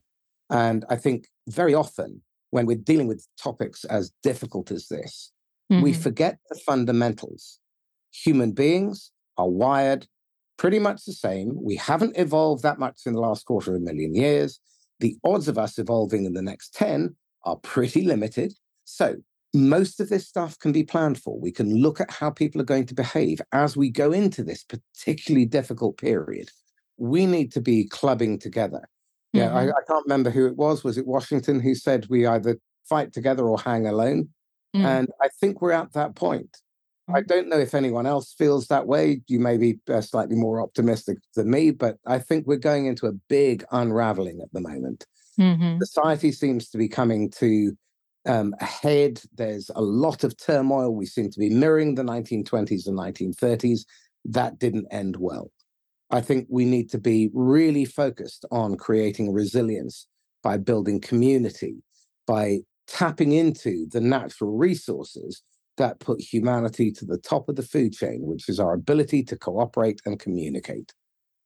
[0.49, 5.31] And I think very often when we're dealing with topics as difficult as this,
[5.71, 5.83] mm-hmm.
[5.83, 7.59] we forget the fundamentals.
[8.23, 10.07] Human beings are wired
[10.57, 11.57] pretty much the same.
[11.61, 14.59] We haven't evolved that much in the last quarter of a million years
[15.03, 18.53] the odds of us evolving in the next 10 are pretty limited.
[18.85, 19.17] So
[19.53, 21.37] most of this stuff can be planned for.
[21.37, 24.63] We can look at how people are going to behave as we go into this
[24.63, 26.49] particularly difficult period.
[26.97, 28.87] We need to be clubbing together.
[29.33, 29.57] Yeah, mm-hmm.
[29.57, 30.83] I, I, can't remember who it was.
[30.83, 34.29] Was it Washington who said we either fight together or hang alone?
[34.75, 34.85] Mm.
[34.85, 36.57] And I think we're at that point.
[37.09, 37.27] I mm-hmm.
[37.27, 39.21] don't know if anyone else feels that way.
[39.27, 43.07] You may be uh, slightly more optimistic than me, but I think we're going into
[43.07, 45.05] a big unraveling at the moment.
[45.39, 45.79] Mm-hmm.
[45.79, 47.75] Society seems to be coming to
[48.25, 49.21] um, head.
[49.35, 50.95] There's a lot of turmoil.
[50.95, 53.81] We seem to be mirroring the 1920s and 1930s.
[54.25, 55.51] that didn't end well.
[56.09, 60.07] I think we need to be really focused on creating resilience
[60.43, 61.83] by building community,
[62.27, 65.41] by tapping into the natural resources
[65.77, 69.37] that put humanity to the top of the food chain, which is our ability to
[69.37, 70.93] cooperate and communicate.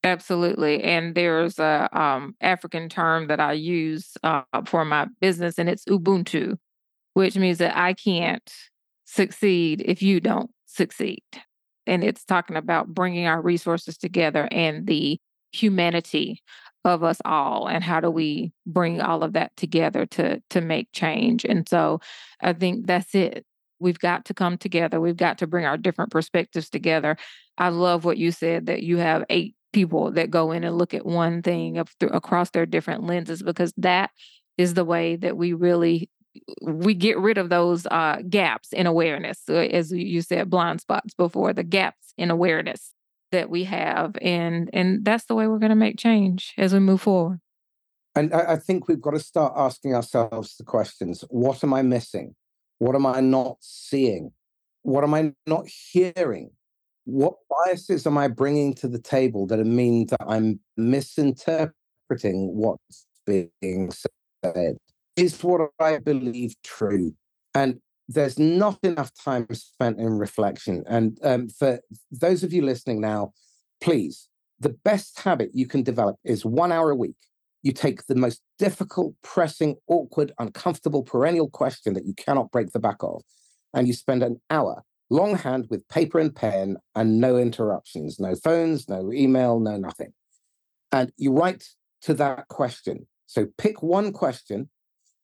[0.03, 0.83] Absolutely.
[0.83, 5.85] And there's a um, African term that I use uh, for my business, and it's
[5.85, 6.57] Ubuntu,
[7.13, 8.51] which means that I can't
[9.05, 11.23] succeed if you don't succeed.
[11.85, 15.19] And it's talking about bringing our resources together and the
[15.51, 16.43] humanity
[16.85, 20.87] of us all and how do we bring all of that together to to make
[20.93, 21.99] change and so
[22.41, 23.45] i think that's it
[23.79, 27.17] we've got to come together we've got to bring our different perspectives together
[27.57, 30.93] i love what you said that you have eight people that go in and look
[30.93, 34.11] at one thing across their different lenses because that
[34.57, 36.09] is the way that we really
[36.61, 41.13] we get rid of those uh, gaps in awareness, uh, as you said, blind spots
[41.13, 42.93] before, the gaps in awareness
[43.31, 46.79] that we have, and and that's the way we're going to make change as we
[46.79, 47.39] move forward.
[48.15, 51.81] And I, I think we've got to start asking ourselves the questions: What am I
[51.81, 52.35] missing?
[52.79, 54.31] What am I not seeing?
[54.83, 56.51] What am I not hearing?
[57.05, 61.71] What biases am I bringing to the table that mean that I'm misinterpreting
[62.55, 64.77] what's being said?
[65.17, 67.13] is what I believe true.
[67.53, 70.83] And there's not enough time spent in reflection.
[70.87, 73.33] And um, for those of you listening now,
[73.81, 77.15] please, the best habit you can develop is one hour a week.
[77.67, 82.79] You take the most difficult, pressing, awkward, uncomfortable, perennial question that you cannot break the
[82.79, 83.23] back of,
[83.73, 88.87] and you spend an hour longhand with paper and pen and no interruptions, no phones,
[88.87, 90.13] no email, no nothing.
[90.93, 91.65] And you write
[92.03, 93.05] to that question.
[93.25, 94.69] So pick one question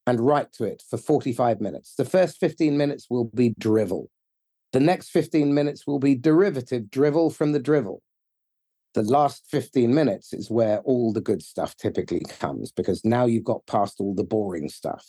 [0.05, 1.95] and write to it for 45 minutes.
[1.95, 4.09] The first 15 minutes will be drivel.
[4.73, 8.01] The next 15 minutes will be derivative drivel from the drivel.
[8.93, 13.43] The last 15 minutes is where all the good stuff typically comes because now you've
[13.43, 15.05] got past all the boring stuff.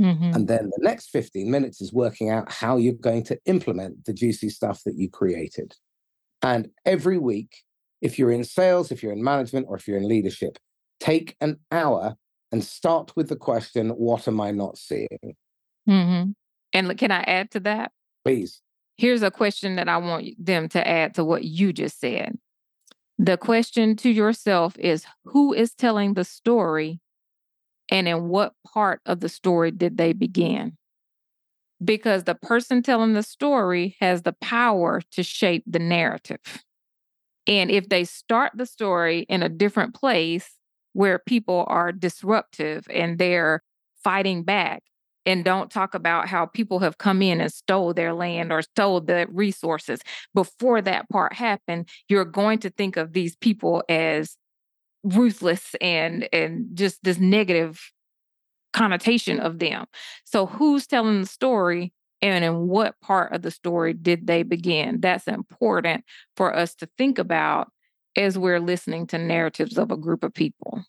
[0.00, 0.34] Mm-hmm.
[0.34, 4.12] And then the next 15 minutes is working out how you're going to implement the
[4.12, 5.74] juicy stuff that you created.
[6.42, 7.62] And every week,
[8.02, 10.58] if you're in sales, if you're in management, or if you're in leadership,
[11.00, 12.16] take an hour
[12.52, 15.34] and start with the question, What am I not seeing?
[15.88, 16.30] Mm-hmm.
[16.72, 17.92] And can I add to that?
[18.24, 18.60] Please.
[18.98, 22.38] Here's a question that I want them to add to what you just said.
[23.18, 27.00] The question to yourself is Who is telling the story
[27.90, 30.76] and in what part of the story did they begin?
[31.82, 36.64] Because the person telling the story has the power to shape the narrative.
[37.46, 40.56] And if they start the story in a different place,
[40.96, 43.62] where people are disruptive and they're
[44.02, 44.82] fighting back
[45.26, 49.00] and don't talk about how people have come in and stole their land or stole
[49.00, 50.00] the resources.
[50.34, 54.36] Before that part happened you're going to think of these people as
[55.02, 57.92] ruthless and and just this negative
[58.72, 59.86] connotation of them.
[60.24, 65.00] So who's telling the story and in what part of the story did they begin?
[65.00, 66.04] That's important
[66.36, 67.70] for us to think about
[68.16, 70.82] as we're listening to narratives of a group of people.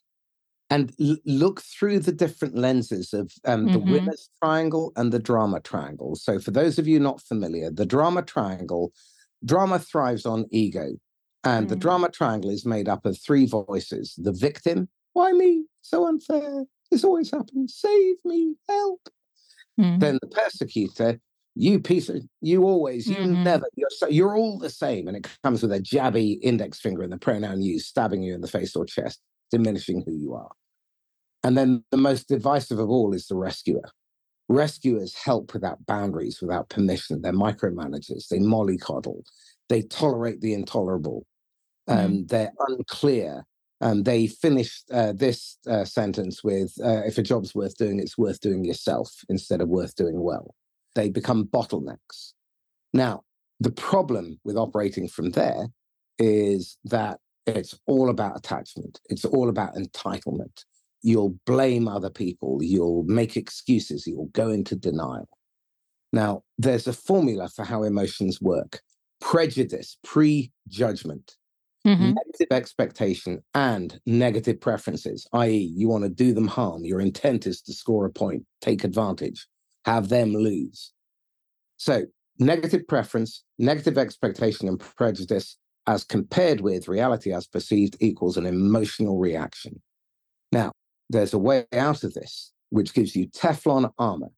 [0.70, 3.91] And l- look through the different lenses of um, the mm-hmm.
[3.91, 6.15] winner's triangle and the drama triangle.
[6.15, 8.91] So, for those of you not familiar, the drama triangle,
[9.45, 10.89] drama thrives on ego.
[11.43, 11.70] And mm.
[11.70, 15.65] the drama triangle is made up of three voices the victim, why me?
[15.82, 16.65] So unfair.
[16.91, 17.76] This always happens.
[17.76, 19.09] Save me, help.
[19.80, 19.99] Mm.
[19.99, 21.20] Then the persecutor,
[21.57, 23.43] you piece of you always you mm-hmm.
[23.43, 27.01] never you're so, you're all the same and it comes with a jabby index finger
[27.01, 29.20] and the pronoun you stabbing you in the face or chest
[29.52, 30.52] diminishing who you are.
[31.43, 33.89] And then the most divisive of all is the rescuer.
[34.50, 37.22] Rescuers help without boundaries without permission.
[37.22, 38.28] They're micromanagers.
[38.28, 39.24] They mollycoddle.
[39.70, 41.26] They tolerate the intolerable.
[41.89, 42.06] Mm-hmm.
[42.06, 43.45] um, they're unclear.
[43.80, 48.18] And they finish uh, this uh, sentence with uh, if a job's worth doing it's
[48.18, 50.56] worth doing yourself instead of worth doing well.
[50.95, 52.34] They become bottlenecks.
[52.91, 53.22] Now,
[53.60, 55.68] the problem with operating from there
[56.18, 60.66] is that it's all about attachment, it's all about entitlement.
[61.02, 65.30] You'll blame other people, you'll make excuses, you'll go into denial.
[66.12, 68.82] Now, there's a formula for how emotions work
[69.20, 71.36] prejudice, prejudgment,
[71.86, 72.14] mm-hmm.
[72.14, 76.86] negative expectation, and negative preferences, i.e., you want to do them harm.
[76.86, 79.48] Your intent is to score a point, take advantage
[79.88, 80.91] have them lose.
[81.78, 82.04] So,
[82.39, 89.17] negative preference, negative expectation, and prejudice as compared with reality as perceived equals an emotional
[89.17, 89.81] reaction.
[90.51, 90.73] Now,
[91.09, 94.29] there's a way out of this, which gives you Teflon armor,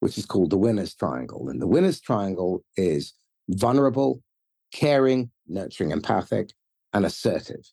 [0.00, 1.48] which is called the winner's triangle.
[1.48, 3.12] And the winner's triangle is
[3.48, 4.22] vulnerable,
[4.72, 6.50] caring, nurturing, empathic,
[6.92, 7.64] and assertive.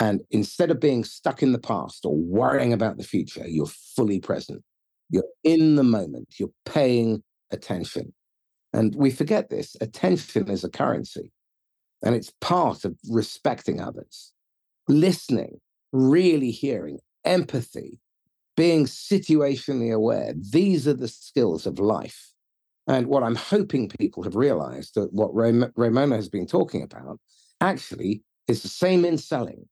[0.00, 4.20] And instead of being stuck in the past or worrying about the future, you're fully
[4.20, 4.62] present.
[5.08, 6.34] You're in the moment.
[6.38, 8.12] You're paying attention.
[8.72, 11.32] And we forget this attention is a currency,
[12.06, 14.32] and it's part of respecting others,
[14.88, 15.60] listening,
[15.92, 17.98] really hearing, empathy,
[18.56, 20.32] being situationally aware.
[20.38, 22.32] These are the skills of life.
[22.86, 27.18] And what I'm hoping people have realized that what Ram- Raymona has been talking about
[27.60, 29.66] actually is the same in selling.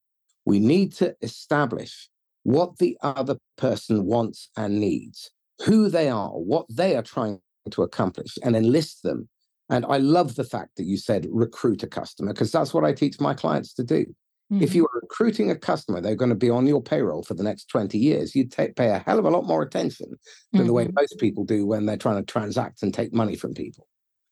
[0.45, 2.09] We need to establish
[2.43, 5.31] what the other person wants and needs,
[5.65, 9.29] who they are, what they are trying to accomplish, and enlist them.
[9.71, 12.93] And I love the fact that you said recruit a customer, because that's what I
[12.93, 14.05] teach my clients to do.
[14.53, 14.63] Mm-hmm.
[14.63, 17.43] If you are recruiting a customer, they're going to be on your payroll for the
[17.43, 18.35] next 20 years.
[18.35, 20.11] You pay a hell of a lot more attention
[20.53, 20.67] than mm-hmm.
[20.67, 20.95] the way mm-hmm.
[20.97, 23.87] most people do when they're trying to transact and take money from people.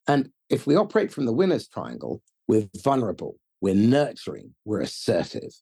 [0.06, 5.52] And if we operate from the winner's triangle, we're vulnerable, we're nurturing, we're assertive.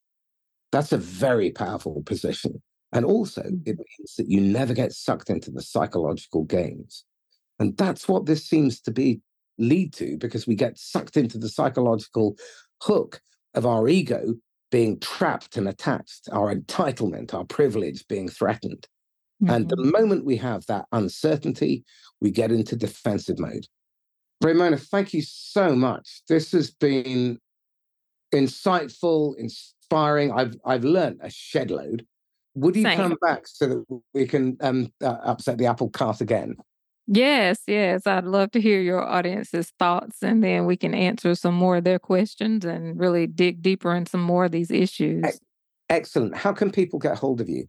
[0.72, 2.60] That's a very powerful position.
[2.92, 3.60] And also, mm.
[3.66, 7.04] it means that you never get sucked into the psychological games.
[7.60, 9.20] And that's what this seems to be
[9.60, 12.36] lead to because we get sucked into the psychological
[12.82, 13.20] hook
[13.54, 14.34] of our ego
[14.70, 18.86] being trapped and attached, our entitlement, our privilege being threatened.
[19.42, 19.54] Mm-hmm.
[19.54, 19.90] And the mm-hmm.
[19.90, 21.84] moment we have that uncertainty,
[22.20, 23.66] we get into defensive mode.
[24.42, 26.22] Raymona, thank you so much.
[26.28, 27.38] This has been
[28.34, 30.32] insightful, inspiring.
[30.32, 32.06] I've I've learned a shed load.
[32.54, 32.96] Would you Same.
[32.96, 36.56] come back so that we can um, uh, upset the apple cart again?
[37.12, 38.06] Yes, yes.
[38.06, 41.84] I'd love to hear your audience's thoughts, and then we can answer some more of
[41.84, 45.40] their questions and really dig deeper in some more of these issues.
[45.88, 46.36] Excellent.
[46.36, 47.66] How can people get hold of you?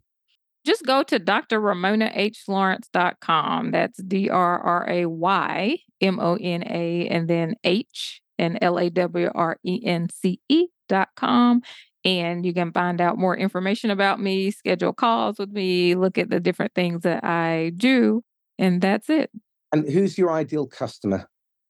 [0.64, 3.72] Just go to drraymonahLawrence.com.
[3.72, 8.78] That's D R R A Y M O N A and then H and L
[8.78, 11.62] A W R E N C E.com.
[12.04, 16.30] And you can find out more information about me, schedule calls with me, look at
[16.30, 18.22] the different things that I do.
[18.58, 19.30] And that's it.
[19.72, 21.28] And who's your ideal customer?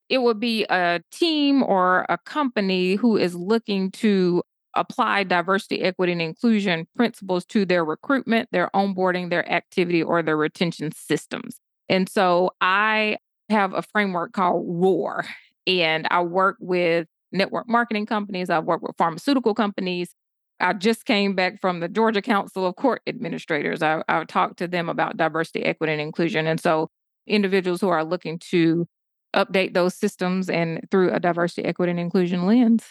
[0.09, 4.43] It would be a team or a company who is looking to
[4.75, 10.37] apply diversity, equity, and inclusion principles to their recruitment, their onboarding, their activity, or their
[10.37, 11.61] retention systems.
[11.89, 13.19] And so I
[13.49, 15.25] have a framework called ROAR,
[15.67, 20.15] and I work with network marketing companies, I work with pharmaceutical companies.
[20.63, 23.83] I just came back from the Georgia Council of Court Administrators.
[23.83, 26.47] I, I talked to them about diversity, equity, and inclusion.
[26.47, 26.89] And so
[27.27, 28.87] individuals who are looking to
[29.35, 32.85] update those systems and through a diversity, equity, and inclusion lens.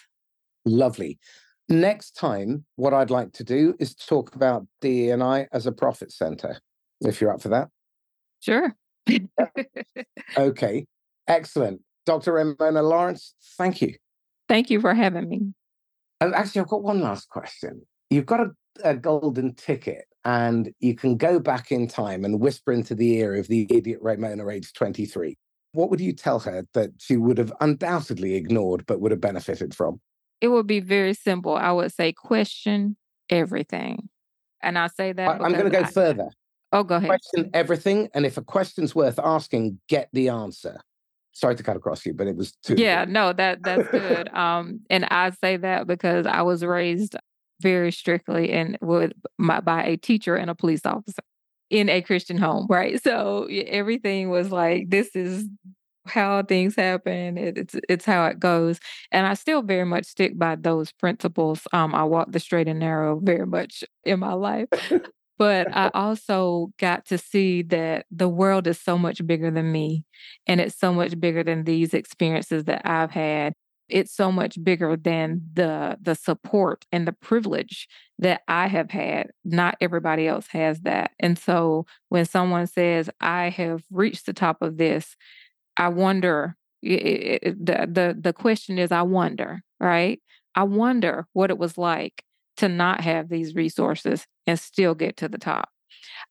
[0.65, 1.17] Lovely.
[1.69, 6.59] Next time, what I'd like to do is talk about DEI as a profit center,
[6.99, 7.69] if you're up for that.
[8.41, 8.75] Sure.
[10.37, 10.85] okay,
[11.27, 11.81] excellent.
[12.05, 12.33] Dr.
[12.33, 13.95] Raymona Lawrence, thank you.
[14.49, 15.53] Thank you for having me.
[16.21, 17.81] Oh, actually, I've got one last question.
[18.09, 18.51] You've got a,
[18.83, 23.35] a golden ticket and you can go back in time and whisper into the ear
[23.35, 25.35] of the idiot Raymona, age 23.
[25.73, 29.73] What would you tell her that she would have undoubtedly ignored but would have benefited
[29.73, 29.99] from?
[30.41, 31.55] It would be very simple.
[31.55, 32.97] I would say question
[33.29, 34.09] everything.
[34.61, 35.41] And I say that.
[35.41, 36.29] I, am going to go I, further.
[36.71, 37.09] Oh, go ahead.
[37.09, 38.09] Question everything.
[38.13, 40.79] And if a question's worth asking, get the answer.
[41.33, 42.75] Sorry to cut across you, but it was too.
[42.75, 44.29] Yeah, no, that that's good.
[44.33, 47.15] um, and I say that because I was raised
[47.61, 51.21] very strictly and with my by a teacher and a police officer
[51.69, 53.01] in a Christian home, right?
[53.01, 55.47] So everything was like, this is
[56.05, 57.37] how things happen.
[57.37, 58.79] It, it's it's how it goes,
[59.11, 61.61] and I still very much stick by those principles.
[61.71, 64.67] Um, I walk the straight and narrow very much in my life.
[65.41, 70.05] But I also got to see that the world is so much bigger than me,
[70.45, 73.53] and it's so much bigger than these experiences that I've had.
[73.89, 77.87] It's so much bigger than the the support and the privilege
[78.19, 79.31] that I have had.
[79.43, 81.09] Not everybody else has that.
[81.19, 85.15] And so when someone says, I have reached the top of this,
[85.75, 90.19] I wonder it, it, the the the question is I wonder, right?
[90.53, 92.23] I wonder what it was like
[92.61, 95.69] to not have these resources and still get to the top.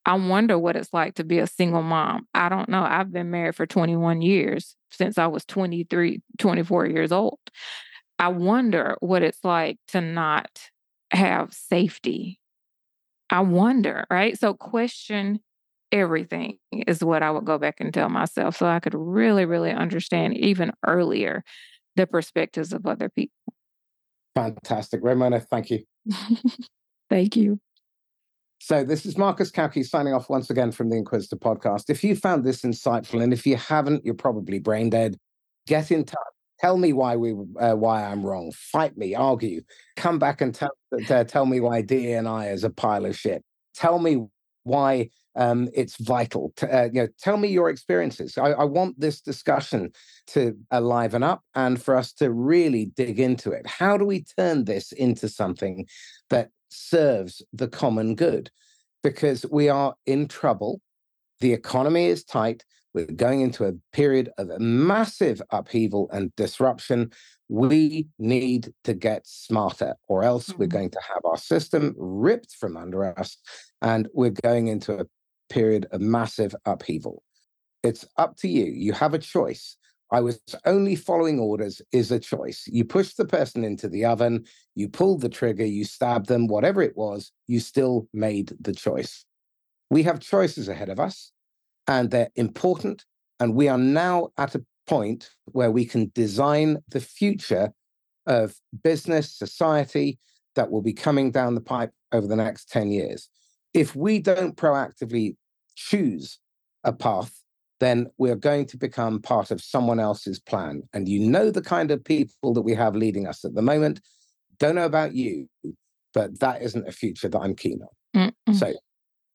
[0.06, 2.28] I wonder what it's like to be a single mom.
[2.32, 2.84] I don't know.
[2.84, 7.40] I've been married for 21 years since I was 23, 24 years old.
[8.20, 10.70] I wonder what it's like to not
[11.12, 12.38] have safety.
[13.28, 14.38] I wonder, right?
[14.38, 15.40] So question
[15.90, 19.72] everything is what I would go back and tell myself so I could really, really
[19.72, 21.42] understand even earlier
[21.96, 23.34] the perspectives of other people.
[24.36, 25.02] Fantastic.
[25.02, 25.80] Raymona, thank you.
[27.10, 27.60] thank you.
[28.62, 31.88] So, this is Marcus Cauchi signing off once again from the Inquisitor podcast.
[31.88, 35.16] If you found this insightful, and if you haven't, you're probably brain dead,
[35.66, 36.18] get in touch.
[36.58, 38.52] Tell me why we uh, why I'm wrong.
[38.52, 39.62] Fight me, argue.
[39.96, 40.70] Come back and tell
[41.08, 43.42] uh, tell me why DNI is a pile of shit.
[43.74, 44.26] Tell me
[44.64, 46.52] why um, it's vital.
[46.56, 48.36] To, uh, you know, tell me your experiences.
[48.36, 49.92] I, I, want this discussion
[50.28, 53.66] to liven up and for us to really dig into it.
[53.66, 55.86] How do we turn this into something
[56.30, 58.50] that serves the common good?
[59.02, 60.80] Because we are in trouble.
[61.40, 62.64] The economy is tight.
[62.92, 67.12] We're going into a period of massive upheaval and disruption.
[67.48, 70.58] We need to get smarter, or else mm-hmm.
[70.58, 73.36] we're going to have our system ripped from under us,
[73.80, 75.06] and we're going into a
[75.50, 77.22] period of massive upheaval.
[77.82, 78.64] It's up to you.
[78.64, 79.76] You have a choice.
[80.12, 82.64] I was only following orders is a choice.
[82.66, 84.44] You push the person into the oven,
[84.74, 89.24] you pulled the trigger, you stabbed them, whatever it was, you still made the choice.
[89.88, 91.32] We have choices ahead of us
[91.86, 93.04] and they're important.
[93.38, 97.72] And we are now at a point where we can design the future
[98.26, 100.18] of business, society
[100.56, 103.28] that will be coming down the pipe over the next 10 years.
[103.72, 105.36] If we don't proactively
[105.80, 106.38] choose
[106.84, 107.42] a path,
[107.80, 110.82] then we're going to become part of someone else's plan.
[110.92, 114.00] And you know the kind of people that we have leading us at the moment.
[114.58, 115.48] Don't know about you,
[116.12, 117.80] but that isn't a future that I'm keen
[118.14, 118.32] on.
[118.46, 118.54] Mm-mm.
[118.54, 118.74] So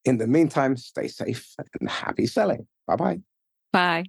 [0.06, 2.68] in the meantime, stay safe and happy selling.
[2.86, 3.20] Bye bye.
[3.74, 4.06] Bye.